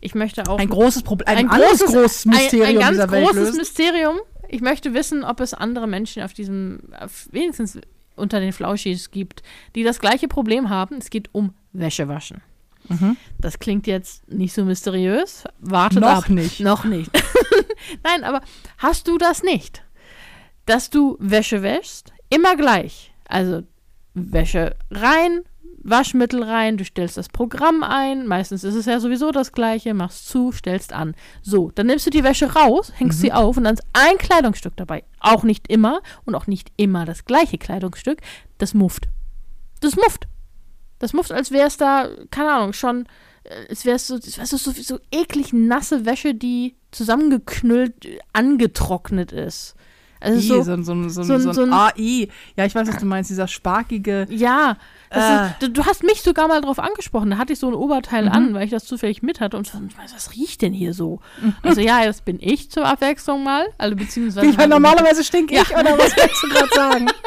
[0.00, 3.10] ich möchte auch Ein großes Problem, ein, Ein großes- großes Mysterium ein, ein ganz dieser
[3.10, 3.56] Welt großes lösen.
[3.58, 4.16] Mysterium.
[4.48, 7.78] Ich möchte wissen, ob es andere Menschen auf diesem, auf, wenigstens
[8.20, 9.42] unter den Flauschis gibt,
[9.74, 10.98] die das gleiche Problem haben.
[10.98, 12.42] Es geht um Wäschewaschen.
[12.88, 13.16] Mhm.
[13.38, 15.44] Das klingt jetzt nicht so mysteriös.
[15.58, 16.28] Wartet Noch ab.
[16.28, 16.60] nicht.
[16.60, 17.10] Noch nicht.
[18.02, 18.40] Nein, aber
[18.78, 19.82] hast du das nicht?
[20.66, 23.12] Dass du Wäsche wäschst, immer gleich.
[23.26, 23.62] Also
[24.14, 25.42] Wäsche rein,
[25.82, 30.28] Waschmittel rein, du stellst das Programm ein, meistens ist es ja sowieso das gleiche, machst
[30.28, 31.14] zu, stellst an.
[31.42, 34.76] So, dann nimmst du die Wäsche raus, hängst sie auf und dann ist ein Kleidungsstück
[34.76, 35.04] dabei.
[35.20, 38.20] Auch nicht immer und auch nicht immer das gleiche Kleidungsstück,
[38.58, 39.08] das mufft.
[39.80, 40.28] Das mufft.
[40.98, 43.06] Das mufft, als wäre es da, keine Ahnung, schon,
[43.44, 49.74] äh, es wäre so, so, so, so eklig nasse Wäsche, die zusammengeknüllt, äh, angetrocknet ist.
[50.20, 52.28] Also I, so, so, so, so, so ein- so, so ein AI.
[52.56, 54.26] Ja, ich weiß, was du meinst, dieser sparkige.
[54.30, 54.76] Ja,
[55.10, 55.18] Äh.
[55.46, 57.30] ist, du, du hast mich sogar mal drauf angesprochen.
[57.30, 58.32] Da hatte ich so ein Oberteil Mhm.
[58.32, 59.56] an, weil ich das zufällig mit hatte.
[59.56, 59.80] Und ich so,
[60.14, 61.20] was riecht denn hier so?
[61.62, 63.66] Also ja, das bin ich zur Abwechslung mal.
[63.78, 64.46] Also beziehungsweise.
[64.46, 65.62] Ich meine, halt- normalerweise stink Ja.
[65.62, 67.06] ich, oder was willst du gerade sagen?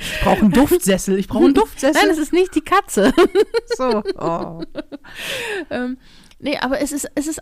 [0.00, 1.18] Ich brauche einen Duftsessel.
[1.18, 2.00] Ich brauche einen Duftsessel.
[2.00, 3.12] Nein, es ist nicht die Katze.
[3.76, 4.02] so.
[4.18, 4.62] Oh.
[5.70, 5.98] ähm,
[6.38, 7.40] nee, aber es ist, es ist,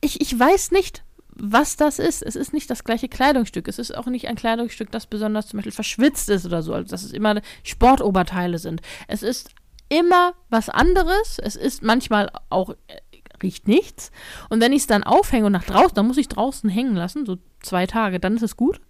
[0.00, 1.04] ich, ich weiß nicht,
[1.34, 2.22] was das ist.
[2.22, 3.68] Es ist nicht das gleiche Kleidungsstück.
[3.68, 6.74] Es ist auch nicht ein Kleidungsstück, das besonders zum Beispiel verschwitzt ist oder so.
[6.74, 8.82] Also, dass es immer Sportoberteile sind.
[9.08, 9.50] Es ist
[9.88, 11.38] immer was anderes.
[11.38, 13.00] Es ist manchmal auch, äh,
[13.42, 14.10] riecht nichts.
[14.50, 17.26] Und wenn ich es dann aufhänge und nach draußen, dann muss ich draußen hängen lassen,
[17.26, 18.80] so zwei Tage, dann ist es gut.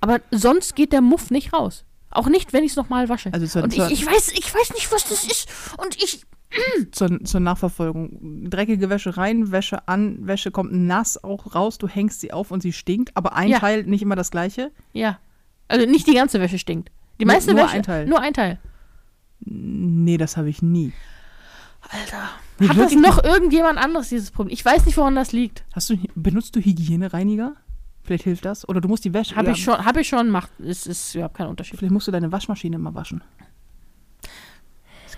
[0.00, 1.84] Aber sonst geht der Muff nicht raus.
[2.10, 3.32] Auch nicht, wenn ich es nochmal wasche.
[3.32, 5.48] Also und ich, ich, weiß, ich weiß nicht, was das ist.
[5.76, 6.22] Und ich,
[6.92, 8.48] zur, zur Nachverfolgung.
[8.50, 12.60] Dreckige Wäsche rein, Wäsche an, Wäsche kommt nass auch raus, du hängst sie auf und
[12.62, 13.58] sie stinkt, aber ein Ja.
[13.58, 14.70] Teil nicht immer das gleiche.
[14.92, 15.18] Ja.
[15.68, 16.90] Also nicht die ganze Wäsche stinkt.
[17.20, 17.74] Die Nur- meiste nur Wäsche.
[17.76, 18.06] ein Teil.
[18.06, 18.58] Nur ein Teil.
[19.40, 20.92] Nee, das habe ich nie.
[21.88, 22.28] Alter.
[22.58, 24.52] Nee, Hat das noch irgendjemand anderes, dieses Problem?
[24.52, 25.64] Ich weiß nicht, woran das liegt.
[25.72, 27.54] Hast du, benutzt du Hygienereiniger?
[28.02, 28.68] Vielleicht hilft das.
[28.68, 29.34] Oder du musst die Wäsche.
[29.36, 31.78] Habe ich schon, habe ich schon, macht, es ist überhaupt kein Unterschied.
[31.78, 33.22] Vielleicht musst du deine Waschmaschine immer waschen.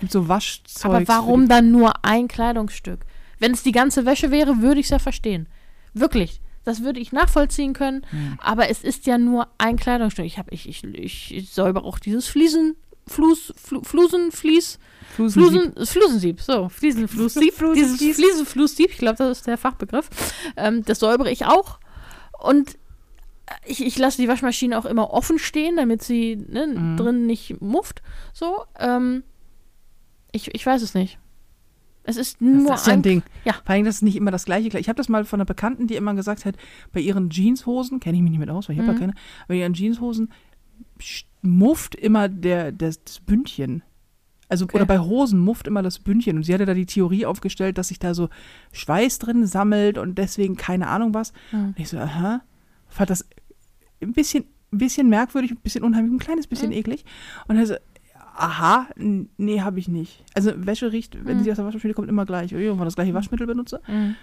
[0.03, 0.85] Gibt so Waschzeug.
[0.85, 3.07] Aber warum dann nur ein Kleidungsstück?
[3.39, 5.47] Wenn es die ganze Wäsche wäre, würde ich es ja verstehen.
[5.95, 6.41] Wirklich.
[6.65, 8.05] Das würde ich nachvollziehen können.
[8.11, 8.37] Hm.
[8.43, 10.25] Aber es ist ja nur ein Kleidungsstück.
[10.25, 12.75] Ich, hab, ich, ich, ich, ich säuber auch dieses Fliesen,
[13.07, 14.81] Flus, Flu, Flusen, Fließ,
[15.15, 17.55] Flusen, Flusensieb, so, Fliesenflussieb.
[17.75, 20.09] Dieses Fliesenflussieb, ich glaube, das ist der Fachbegriff.
[20.57, 21.79] Ähm, das säubere ich auch.
[22.41, 22.77] Und
[23.67, 26.97] ich, ich lasse die Waschmaschine auch immer offen stehen, damit sie ne, Mhm.
[26.97, 28.03] drin nicht mufft.
[28.33, 29.23] So, ähm,
[30.33, 31.19] ich, ich weiß es nicht.
[32.05, 33.23] Es ist nur Das ist ja ein Ding.
[33.45, 33.53] Ja.
[33.53, 34.77] Vor allem, das ist nicht immer das gleiche.
[34.79, 36.57] Ich habe das mal von einer Bekannten, die immer gesagt hat,
[36.93, 38.95] bei ihren Jeanshosen, kenne ich mich nicht mit aus, weil ich habe Mhm.
[38.95, 39.15] ja keine,
[39.47, 40.33] bei ihren Jeanshosen
[41.43, 43.83] mufft immer der, das, das Bündchen.
[44.49, 44.77] Also, Okay.
[44.77, 46.37] oder bei Hosen mufft immer das Bündchen.
[46.37, 48.29] Und sie hatte da die Theorie aufgestellt, dass sich da so
[48.73, 51.33] Schweiß drin sammelt und deswegen keine Ahnung was.
[51.53, 51.67] Mhm.
[51.69, 52.43] Und ich so, aha.
[52.89, 53.27] Fand das
[54.03, 56.77] ein bisschen, ein bisschen merkwürdig, ein bisschen unheimlich, ein kleines bisschen Mhm.
[56.77, 57.05] eklig.
[57.49, 57.75] Und er so,
[58.37, 60.25] aha, nee, habe ich nicht.
[60.35, 61.43] Also Wäsche riecht, wenn Mhm.
[61.45, 62.53] sie aus der Waschmaschine kommt, immer gleich.
[62.53, 63.81] Wenn man das gleiche Waschmittel benutze.
[63.87, 64.17] Mhm.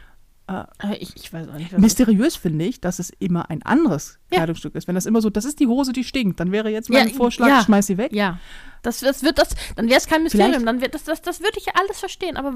[0.48, 4.38] Äh, ich, ich weiß auch nicht, Mysteriös finde ich, dass es immer ein anderes Ja.
[4.38, 4.88] Kleidungsstück ist.
[4.88, 7.14] Wenn das immer so, das ist die Hose, die stinkt, dann wäre jetzt mein Ja,
[7.14, 7.62] Vorschlag, ja.
[7.64, 8.12] schmeiß sie weg.
[8.14, 8.40] Ja,
[8.82, 11.40] das, das wird das, dann wäre es kein Mysterium, Vielleicht- dann wird das, das, das
[11.42, 12.56] würde ich alles verstehen, aber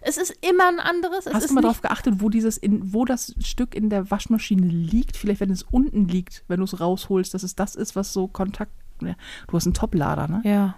[0.00, 1.26] es ist immer ein anderes.
[1.26, 4.10] Es Hast ist du mal darauf geachtet, wo dieses in, wo das Stück in der
[4.10, 5.18] Waschmaschine liegt?
[5.18, 8.26] Vielleicht, wenn es unten liegt, wenn du es rausholst, dass es das ist, was so
[8.28, 8.72] Kontakt.
[8.98, 10.40] Du hast einen Toplader, ne?
[10.44, 10.74] Ja.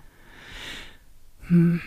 [1.48, 1.80] Hm.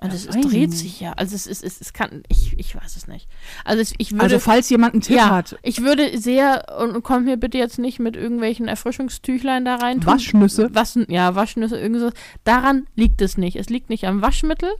[0.00, 1.12] Und es, es dreht sich ja.
[1.14, 3.28] Also es ist, es, es kann, ich, ich weiß es nicht.
[3.64, 4.24] Also es, ich würde.
[4.24, 7.78] Also, falls jemand einen Tipp ja, hat, ich würde sehr, und kommt mir bitte jetzt
[7.78, 10.00] nicht mit irgendwelchen Erfrischungstüchlein da rein.
[10.00, 10.12] tun.
[10.12, 10.68] Waschnüsse.
[10.72, 12.12] Was, ja, Waschnüsse, irgendwas.
[12.44, 13.56] Daran liegt es nicht.
[13.56, 14.70] Es liegt nicht am Waschmittel.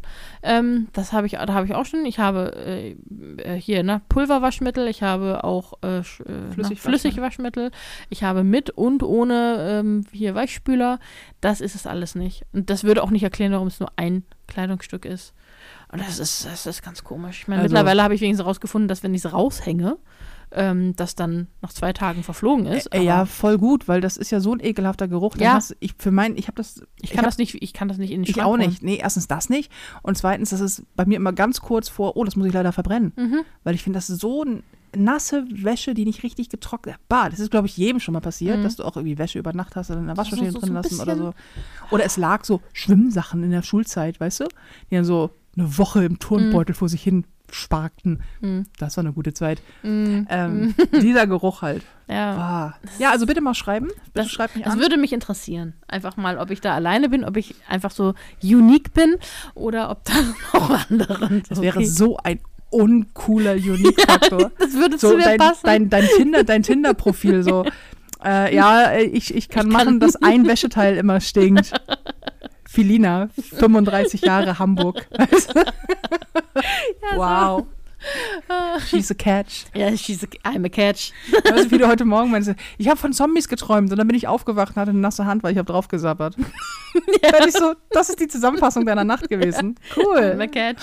[0.42, 2.06] Ähm, das habe ich, da habe ich auch schon.
[2.06, 2.96] Ich habe äh,
[3.42, 4.86] äh, hier, ne, Pulverwaschmittel.
[4.86, 6.62] Ich habe auch äh, äh, Flüssigwaschmittel.
[6.66, 7.70] na, Flüssigwaschmittel.
[8.08, 11.00] Ich habe mit und ohne ähm, hier Weichspüler.
[11.40, 12.44] Das ist es alles nicht.
[12.52, 15.32] Und das würde auch nicht erklären, warum es nur ein Kleidungsstück ist.
[15.92, 17.42] Und das ist, das ist ganz komisch.
[17.42, 19.96] Ich meine, Also- mittlerweile habe ich wenigstens rausgefunden, dass wenn ich es raushänge,
[20.50, 22.86] ähm, das dann nach zwei Tagen verflogen ist.
[22.94, 25.36] Äh, ja, aber voll gut, weil das ist ja so ein ekelhafter Geruch.
[25.36, 25.52] Ja.
[25.52, 27.98] hast, ich für mein, ich habe das, ich kann hab- das nicht, ich kann das
[27.98, 28.62] nicht in den ich Schrank auch holen.
[28.68, 28.82] nicht.
[28.82, 29.70] Nee, erstens das nicht
[30.02, 32.72] und zweitens, das ist bei mir immer ganz kurz vor, oh, das muss ich leider
[32.72, 33.40] verbrennen, Mhm.
[33.64, 34.62] weil ich finde, das ist so n-
[34.98, 36.96] nasse Wäsche, die nicht richtig getrocknet.
[37.08, 38.62] Bah, das ist glaube ich jedem schon mal passiert, Mhm.
[38.62, 40.66] dass du auch irgendwie Wäsche über Nacht hast oder in der So- Waschmaschine so- so
[40.66, 41.34] drin ein lassen oder so.
[41.90, 44.44] Oder es lag so Schwimmsachen in der Schulzeit, weißt du,
[44.90, 48.22] die dann so eine Woche im Turnbeutel vor sich hin sparkten.
[48.42, 48.66] Mhm.
[48.78, 49.62] Das war eine gute Zeit.
[49.82, 50.26] Mhm.
[50.28, 51.82] Ähm, dieser Geruch halt.
[52.06, 52.36] Ja.
[52.36, 52.74] Bah.
[52.98, 53.86] Ja, also bitte mal schreiben.
[53.86, 54.80] Bitte Das, schreibt mich das an.
[54.80, 55.72] würde mich interessieren.
[55.88, 59.16] Einfach mal, ob ich da alleine bin, ob ich einfach so unique bin
[59.54, 60.12] oder ob da
[60.52, 61.40] noch andere.
[61.48, 62.38] Das wäre so ein
[62.70, 64.50] uncooler Unique-Faktor.
[64.58, 65.60] Das würde so zu mir dein, passen.
[65.64, 67.64] dein, dein Tinder, dein Tinder-Profil so.
[68.24, 71.72] Äh, ja, ich, ich kann machen, dass ein Wäscheteil immer stinkt.
[72.68, 75.06] Filina, 35 Jahre Hamburg.
[75.16, 75.62] Du?
[77.14, 77.64] wow.
[78.88, 79.64] She's a catch.
[79.74, 81.12] ja, she's a, I'm a catch.
[81.50, 84.16] Weißt du, wie du heute Morgen meinst, ich habe von Zombies geträumt und dann bin
[84.16, 86.36] ich aufgewacht und hatte eine nasse Hand, weil ich habe draufgesabbert.
[87.22, 89.76] Da ich so, das ist die Zusammenfassung deiner Nacht gewesen.
[89.94, 90.48] I'm a Cool.
[90.48, 90.82] catch.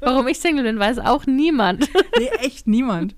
[0.00, 1.88] Warum ich Single bin, weiß auch niemand.
[2.18, 3.14] Nee, echt niemand.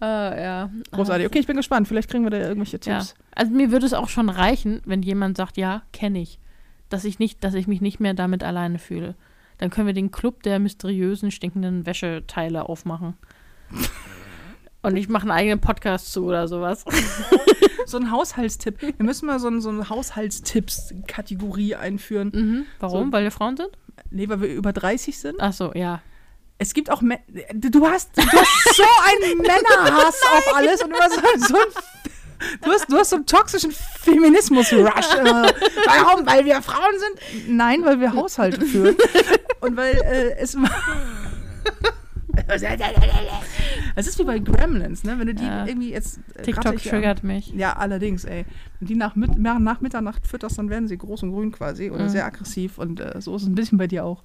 [0.00, 0.70] Äh, ja.
[0.92, 1.26] Großartig.
[1.26, 1.88] Okay, ich bin gespannt.
[1.88, 2.98] Vielleicht kriegen wir da irgendwelche Ja.
[3.00, 3.14] Tipps.
[3.34, 6.38] Also mir würde es auch schon reichen, wenn jemand sagt, ja, kenne ich.
[6.88, 9.16] Dass ich nicht, dass ich mich nicht mehr damit alleine fühle.
[9.62, 13.14] Dann können wir den Club der mysteriösen, stinkenden Wäscheteile aufmachen.
[14.82, 16.84] Und ich mache einen eigenen Podcast zu oder sowas.
[17.86, 18.80] So ein Haushaltstipp.
[18.80, 22.30] Wir müssen mal so, ein, so eine Haushaltstipps-Kategorie einführen.
[22.32, 22.66] Mhm.
[22.78, 23.06] Warum?
[23.06, 23.12] So.
[23.12, 23.70] Weil wir Frauen sind?
[24.10, 25.36] Nee, weil wir über 30 sind.
[25.40, 26.00] Ach so, ja.
[26.58, 27.18] Es gibt auch Mä-
[27.52, 31.62] du hast du hast so einen Männerhass auf alles und immer so, so ein,
[32.62, 35.14] du hast du hast so einen toxischen Feminismus-Rush.
[35.20, 35.52] immer.
[35.86, 36.26] Warum?
[36.26, 37.48] Weil wir Frauen sind?
[37.48, 38.96] Nein, weil wir Haushalte führen
[39.60, 40.56] und weil äh, es
[43.96, 45.18] es ist wie bei Gremlins, ne?
[45.18, 45.66] Wenn du die Ja.
[45.66, 47.48] irgendwie jetzt äh, TikTok triggert mich.
[47.48, 48.44] Ja, allerdings, ey.
[48.80, 51.90] Wenn die nach, mit, nach nach Mitternacht fütterst, dann werden sie groß und grün quasi
[51.90, 52.08] oder Mhm.
[52.08, 54.22] sehr aggressiv und äh, so ist es ein bisschen bei dir auch.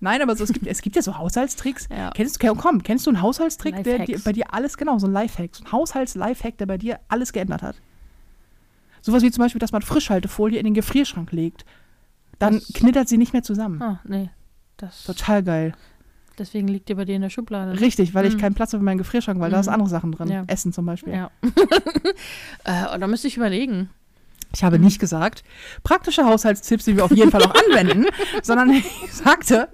[0.00, 1.88] Nein, aber so, es, gibt, es gibt ja so Haushaltstricks.
[1.96, 2.10] Ja.
[2.14, 5.12] Kennst du, komm, kennst du einen Haushaltstrick, der dir, bei dir alles, genau, so ein
[5.12, 7.76] Lifehack, so ein Haushalts-Lifehack, der bei dir alles geändert hat?
[9.00, 11.64] Sowas wie zum Beispiel, dass man Frischhaltefolie in den Gefrierschrank legt.
[12.38, 13.80] Dann Das- knittert sie nicht mehr zusammen.
[13.80, 14.30] Ah, nee.
[14.76, 15.72] Das, Total geil.
[16.38, 17.80] Deswegen liegt die bei dir in der Schublade.
[17.80, 18.38] Richtig, weil ich Mhm.
[18.40, 19.60] keinen Platz habe in meinem Gefrierschrank, weil da Mhm.
[19.62, 20.28] ist andere Sachen drin.
[20.28, 20.44] Ja.
[20.46, 21.12] Essen zum Beispiel.
[21.14, 21.30] Ja.
[22.64, 23.90] äh, und da müsste ich überlegen.
[24.54, 25.42] Ich habe nicht gesagt,
[25.82, 28.06] praktische Haushaltstipps, die wir auf jeden Fall auch anwenden,
[28.42, 29.68] sondern ich sagte,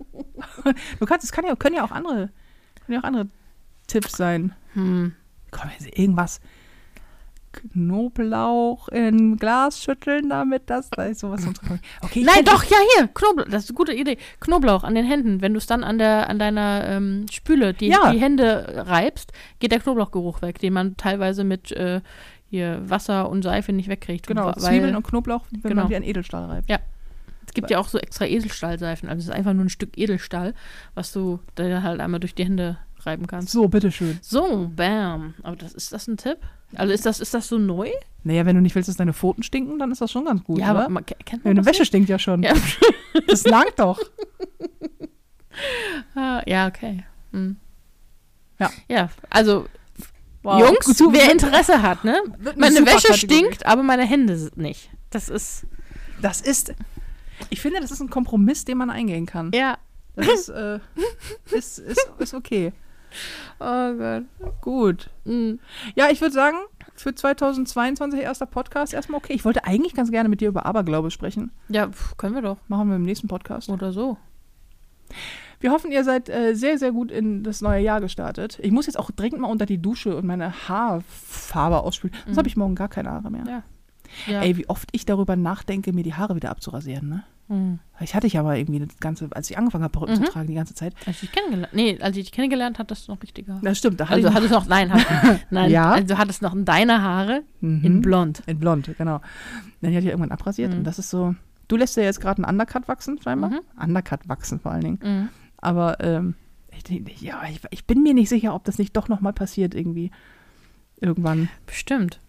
[0.98, 2.30] du kannst, es kann ja, können ja auch andere,
[2.86, 3.28] können ja auch andere
[3.86, 4.54] Tipps sein.
[4.74, 5.12] Hm.
[5.50, 6.40] Komm, jetzt irgendwas.
[7.52, 11.46] Knoblauch in Glas schütteln, damit das da ist sowas.
[12.00, 14.18] Okay, Nein, doch, ja, hier, Knoblauch, das ist eine gute Idee.
[14.40, 17.88] Knoblauch an den Händen, wenn du es dann an, der, an deiner ähm, Spüle die,
[17.88, 18.10] Ja.
[18.12, 22.00] die Hände reibst, geht der Knoblauchgeruch weg, den man teilweise mit äh,
[22.48, 24.26] hier Wasser und Seife nicht wegkriegt.
[24.26, 25.82] Genau, Weil Zwiebeln und Knoblauch, wenn Genau.
[25.82, 26.70] man wie ein Edelstahl reibt.
[27.46, 30.54] es gibt ja auch so extra Edelstahlseifen, also es ist einfach nur ein Stück Edelstahl,
[30.94, 33.50] was du da halt einmal durch die Hände reiben kannst.
[33.50, 34.18] So, bitteschön.
[34.22, 35.34] So, bam.
[35.42, 36.38] Aber das, ist das ein Tipp?
[36.74, 37.90] Also ist das, ist das so neu?
[38.24, 40.58] Naja, wenn du nicht willst, dass deine Pfoten stinken, dann ist das schon ganz gut,
[40.58, 40.80] ja, oder?
[40.80, 42.42] aber man, kennt man Deine das Wäsche stinkt ja schon.
[42.42, 42.54] Ja.
[43.26, 43.98] Das langt doch.
[46.14, 47.04] Ah, ja, okay.
[47.32, 47.56] Hm.
[48.58, 48.70] Ja.
[48.88, 49.66] Ja, also
[50.42, 50.60] Wow.
[50.60, 52.20] Jungs, so wer Interesse hat, ne?
[52.56, 53.16] Meine super Wäsche Kategorie.
[53.18, 54.90] stinkt, aber meine Hände sind nicht.
[55.10, 55.66] Das ist,
[56.20, 56.74] Das ist,
[57.50, 59.50] ich finde, das ist ein Kompromiss, den man eingehen kann.
[59.54, 59.78] ja.
[60.14, 60.78] Das ist, äh,
[61.52, 62.72] ist, ist, ist okay.
[63.60, 64.24] Oh Gott.
[64.60, 65.10] Gut.
[65.24, 65.58] Hm.
[65.94, 66.56] Ja, ich würde sagen,
[66.94, 69.32] für 2022 erster Podcast erstmal okay.
[69.34, 71.50] Ich wollte eigentlich ganz gerne mit dir über Aberglaube sprechen.
[71.68, 72.58] Ja, pf, können wir doch.
[72.68, 73.68] Machen wir im nächsten Podcast.
[73.68, 74.16] Oder so.
[75.60, 78.58] Wir hoffen, ihr seid äh, sehr, sehr gut in das neue Jahr gestartet.
[78.62, 82.14] Ich muss jetzt auch dringend mal unter die Dusche und meine Haarfarbe ausspülen.
[82.24, 82.38] Sonst Mhm.
[82.38, 83.44] habe ich morgen gar keine Haare mehr.
[83.46, 83.62] Ja.
[84.26, 84.42] Ja.
[84.42, 87.24] Ey, wie oft ich darüber nachdenke, mir die Haare wieder abzurasieren, ne?
[87.48, 87.80] Hm.
[88.00, 90.24] Ich hatte ich aber irgendwie das ganze, als ich angefangen habe, Perücken Mhm.
[90.24, 90.94] zu tragen, die ganze Zeit.
[91.06, 93.60] Als ich dich kennengelernt, nee, als ich dich kennengelernt hat, das noch richtiger.
[93.62, 95.00] Das stimmt, da hatte Also ich hattest noch, nein, hat,
[95.50, 95.92] nein, Ja.
[95.92, 97.84] also du hattest noch deine Haare Mhm.
[97.84, 98.42] in blond.
[98.46, 99.20] In blond, genau.
[99.80, 100.78] Dann die hat ich irgendwann abrasiert Mhm.
[100.78, 101.34] und das ist so.
[101.68, 103.50] Du lässt ja jetzt gerade einen Undercut wachsen, scheinbar.
[103.50, 103.60] Mhm.
[103.80, 104.98] Undercut wachsen vor allen Dingen.
[105.02, 105.28] Mhm.
[105.58, 106.34] Aber ähm,
[106.74, 110.10] ich, ja, ich, ich bin mir nicht sicher, ob das nicht doch nochmal passiert irgendwie.
[111.00, 111.48] Irgendwann.
[111.66, 112.20] Bestimmt.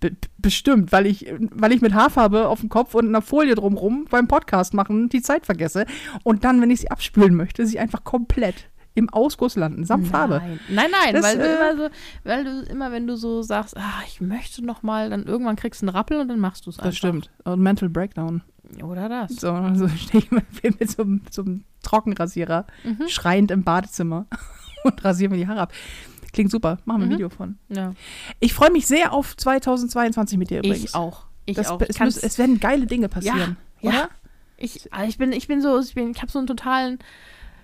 [0.00, 4.06] Be bestimmt, weil ich, weil ich mit Haarfarbe auf dem Kopf und einer Folie drumrum
[4.08, 5.84] beim Podcast machen die Zeit vergesse.
[6.24, 10.40] Und dann, wenn ich sie abspülen möchte, sie einfach komplett im Ausguss landen, samt Farbe.
[10.42, 11.88] Nein, nein, nein Das, weil, du äh, immer so,
[12.24, 15.82] weil du immer, wenn du so sagst, ah, ich möchte noch mal, dann irgendwann kriegst
[15.82, 16.88] du einen Rappel und dann machst du es einfach.
[16.90, 17.30] Das stimmt.
[17.44, 18.42] Und Mental Breakdown.
[18.82, 19.36] Oder das.
[19.36, 20.44] So, so stehe ich mit,
[20.80, 23.08] mit so, einem- so einem Trockenrasierer Mhm.
[23.08, 24.26] schreiend im Badezimmer
[24.84, 25.72] und rasiere mir die Haare ab.
[26.32, 26.78] Klingt super.
[26.84, 27.14] Machen wir ein Mhm.
[27.14, 27.58] Video von.
[27.68, 27.94] Ja.
[28.38, 30.84] Ich freue mich sehr auf 2022 mit dir übrigens.
[30.84, 31.24] Ich auch.
[31.46, 31.80] Ich das, auch.
[31.80, 33.56] Es, müssen, es werden geile Dinge passieren.
[33.80, 34.08] Ja, ja.
[34.56, 36.98] Ich, also ich bin, ich bin so, ich bin, ich habe so einen totalen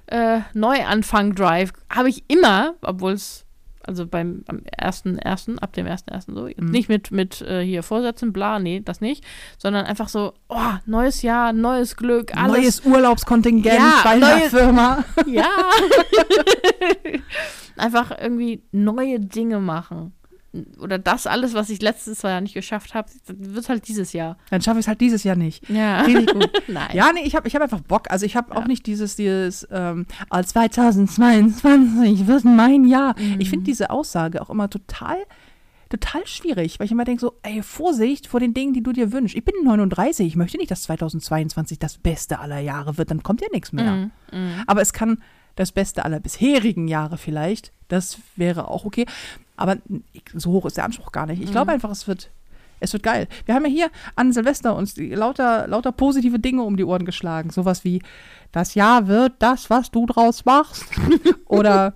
[0.06, 1.72] äh, Neuanfang-Drive.
[1.90, 3.44] Habe ich immer, obwohl es,
[3.82, 6.70] also beim am ersten, ersten, ab dem ersten, ersten so, Mhm.
[6.70, 9.22] nicht mit, mit äh, hier Vorsätzen, bla, nee, das nicht,
[9.58, 12.56] sondern einfach so, oh, neues Jahr, neues Glück, alles.
[12.56, 15.04] Neues Urlaubskontingent Ja, bei neue- Firma.
[15.26, 15.44] Ja.
[17.76, 20.12] einfach irgendwie neue Dinge machen.
[20.80, 24.38] Oder das alles, was ich letztes Jahr nicht geschafft habe, wird halt dieses Jahr.
[24.48, 25.68] Dann schaffe ich es halt dieses Jahr nicht.
[25.68, 26.00] Ja.
[26.00, 26.50] Richtig gut.
[26.68, 26.88] Nein.
[26.94, 28.10] Ja, nee, ich habe ich hab einfach Bock.
[28.10, 28.56] Also ich habe Ja.
[28.62, 33.14] auch nicht dieses, dieses ähm, ah, 2022 wird mein Jahr.
[33.18, 33.50] Ich Mhm.
[33.50, 35.16] finde diese Aussage auch immer total,
[35.90, 39.12] total schwierig, weil ich immer denke so, ey, Vorsicht vor den Dingen, die du dir
[39.12, 39.36] wünschst.
[39.36, 43.40] Ich bin 39, ich möchte nicht, dass 2022 das Beste aller Jahre wird, dann kommt
[43.40, 43.92] ja nichts mehr.
[43.92, 44.10] Mhm.
[44.32, 44.62] Mhm.
[44.66, 45.18] Aber es kann
[45.56, 47.72] das Beste aller bisherigen Jahre vielleicht.
[47.88, 49.06] Das wäre auch okay.
[49.56, 49.76] Aber
[50.34, 51.42] so hoch ist der Anspruch gar nicht.
[51.42, 52.30] Ich glaube einfach, es wird,
[52.78, 53.26] es wird geil.
[53.46, 57.50] Wir haben ja hier an Silvester uns lauter, lauter positive Dinge um die Ohren geschlagen.
[57.50, 58.02] Sowas wie,
[58.52, 60.84] das Jahr wird das, was du draus machst.
[61.46, 61.94] Oder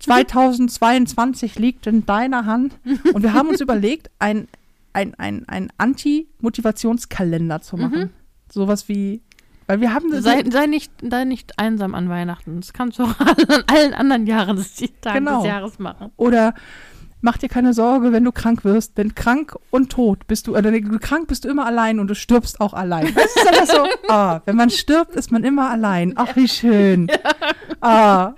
[0.00, 2.78] 2022 liegt in deiner Hand.
[3.14, 4.48] Und wir haben uns überlegt, ein,
[4.92, 8.12] ein, ein, ein Anti-Motivationskalender zu machen.
[8.50, 9.22] Sowas wie,
[9.68, 10.24] weil wir haben das.
[10.24, 12.58] Sei, sei, nicht, sei nicht einsam an Weihnachten.
[12.60, 15.38] Das kannst du auch an allen anderen Jahren des Tagen Genau.
[15.42, 16.10] des Jahres machen.
[16.16, 16.54] Oder
[17.20, 20.70] mach dir keine Sorge, wenn du krank wirst, denn krank und tot bist du, oder
[20.72, 23.12] du krank bist du immer allein und du stirbst auch allein.
[23.14, 26.12] Das ist einfach so, ah, wenn man stirbt, ist man immer allein.
[26.16, 27.08] Ach, wie schön.
[27.80, 28.34] Ah,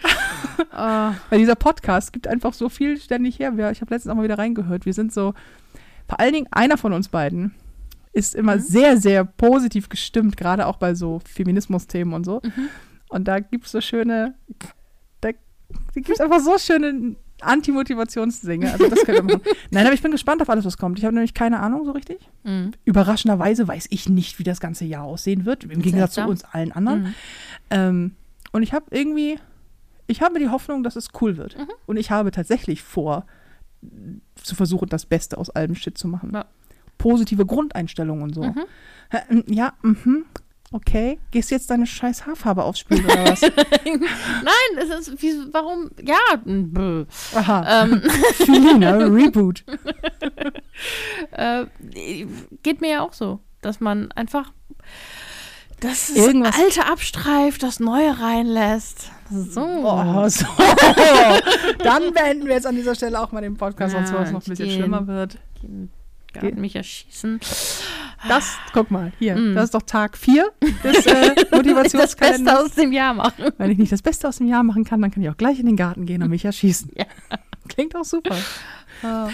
[0.73, 0.77] Oh,
[1.31, 3.51] weil dieser Podcast gibt einfach so viel ständig her.
[3.71, 4.85] Ich habe letztens auch mal wieder reingehört.
[4.85, 5.33] Wir sind so,
[6.09, 7.55] vor allen Dingen einer von uns beiden
[8.13, 8.61] ist immer Mhm.
[8.61, 12.41] sehr, sehr positiv gestimmt, gerade auch bei so Feminismus-Themen und so.
[12.45, 12.69] Mhm.
[13.09, 14.35] Und da gibt es so schöne,
[15.21, 15.31] da
[15.95, 18.71] gibt es einfach so schöne Anti-Motivationsdinge.
[18.73, 19.41] Also das wir machen.
[19.71, 20.99] Nein, aber ich bin gespannt auf alles, was kommt.
[20.99, 22.29] Ich habe nämlich keine Ahnung so richtig.
[22.45, 22.73] mhm.
[22.85, 26.73] Überraschenderweise weiß ich nicht, wie das ganze Jahr aussehen wird, im Gegensatz zu uns allen
[26.73, 27.03] anderen.
[27.03, 27.15] Mhm.
[27.71, 28.17] Ähm,
[28.53, 29.39] und ich habe irgendwie,
[30.07, 31.57] ich habe die Hoffnung, dass es cool wird.
[31.57, 31.69] Mhm.
[31.87, 33.27] Und ich habe tatsächlich vor,
[34.35, 36.31] zu versuchen, das Beste aus allem Shit zu machen.
[36.35, 36.45] Ja.
[37.01, 38.43] Positive Grundeinstellungen und so.
[38.43, 39.45] Mhm.
[39.47, 40.27] Ja, mhm.
[40.73, 41.19] Okay.
[41.33, 43.41] Gehst jetzt deine scheiß Haarfarbe aufspielen oder was?
[43.85, 47.07] Nein, es ist, wie, warum, ja, bö.
[47.35, 47.83] Aha.
[47.85, 48.03] ähm,
[48.35, 49.65] Filina, Reboot.
[51.33, 51.65] äh,
[52.63, 54.53] geht mir ja auch so, dass man einfach
[55.81, 59.11] das Irgendwas- Alte abstreift, das Neue reinlässt.
[59.31, 59.63] So.
[59.63, 60.47] Oh, so.
[61.79, 64.41] Dann beenden wir jetzt an dieser Stelle auch mal den Podcast, sonst Ja, es noch
[64.47, 64.79] ein bisschen gehen.
[64.79, 65.39] schlimmer wird.
[66.33, 67.41] Garten mich erschießen.
[68.29, 69.55] Das, guck mal, hier, Mm.
[69.55, 70.51] das ist doch Tag 4
[70.85, 72.55] des äh, Das Motivationskalenders.
[72.55, 73.47] Beste aus dem Jahr machen.
[73.57, 75.59] Wenn ich nicht das Beste aus dem Jahr machen kann, dann kann ich auch gleich
[75.59, 76.91] in den Garten gehen und mich erschießen.
[76.97, 77.07] Ja.
[77.69, 78.37] Klingt auch super.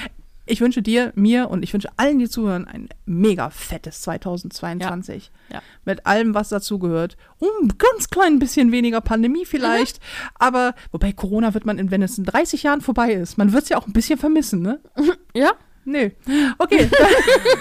[0.48, 5.32] Ich wünsche dir, mir und ich wünsche allen, die zuhören, ein mega fettes 2022.
[5.50, 5.56] Ja.
[5.56, 5.62] Ja.
[5.84, 7.16] Mit allem, was dazugehört.
[7.38, 9.98] Um ein ganz klein bisschen weniger Pandemie vielleicht.
[10.36, 13.64] Aber, wobei Corona wird man, in, wenn es in 30 Jahren vorbei ist, man wird
[13.64, 14.78] es ja auch ein bisschen vermissen, ne?
[15.34, 15.50] Ja?
[15.86, 16.10] Nö.
[16.58, 16.90] Okay.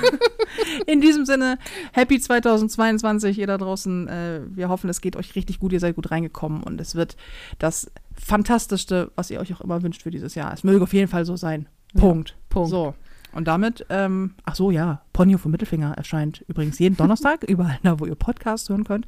[0.88, 1.57] In diesem Sinne,
[1.93, 4.07] happy 2022, ihr da draußen.
[4.07, 7.15] Äh, wir hoffen, es geht euch richtig gut, ihr seid gut reingekommen und es wird
[7.59, 10.51] das Fantastischste, was ihr euch auch immer wünscht für dieses Jahr.
[10.53, 11.67] Es möge auf jeden Fall so sein.
[11.93, 12.36] Ja, Punkt.
[12.49, 12.69] Punkt.
[12.69, 12.95] So.
[13.32, 17.99] Und damit, ähm, ach so, ja, Ponyo vom Mittelfinger erscheint übrigens jeden Donnerstag, überall da,
[17.99, 19.05] wo ihr Podcast hören könnt.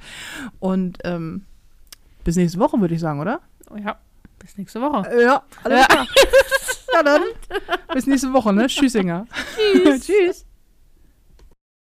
[0.60, 1.44] Und ähm,
[2.24, 3.40] bis nächste Woche, würde ich sagen, oder?
[3.72, 3.98] Oh ja.
[4.38, 5.10] Bis nächste Woche.
[5.22, 5.86] Ja, alles Ja.
[5.88, 6.08] klar.
[6.98, 7.22] ja, dann.
[7.94, 8.68] Bis nächste Woche, ne?
[8.68, 9.28] Tschüssinger.
[9.56, 10.02] Tschüss.
[10.06, 10.47] Tschüss.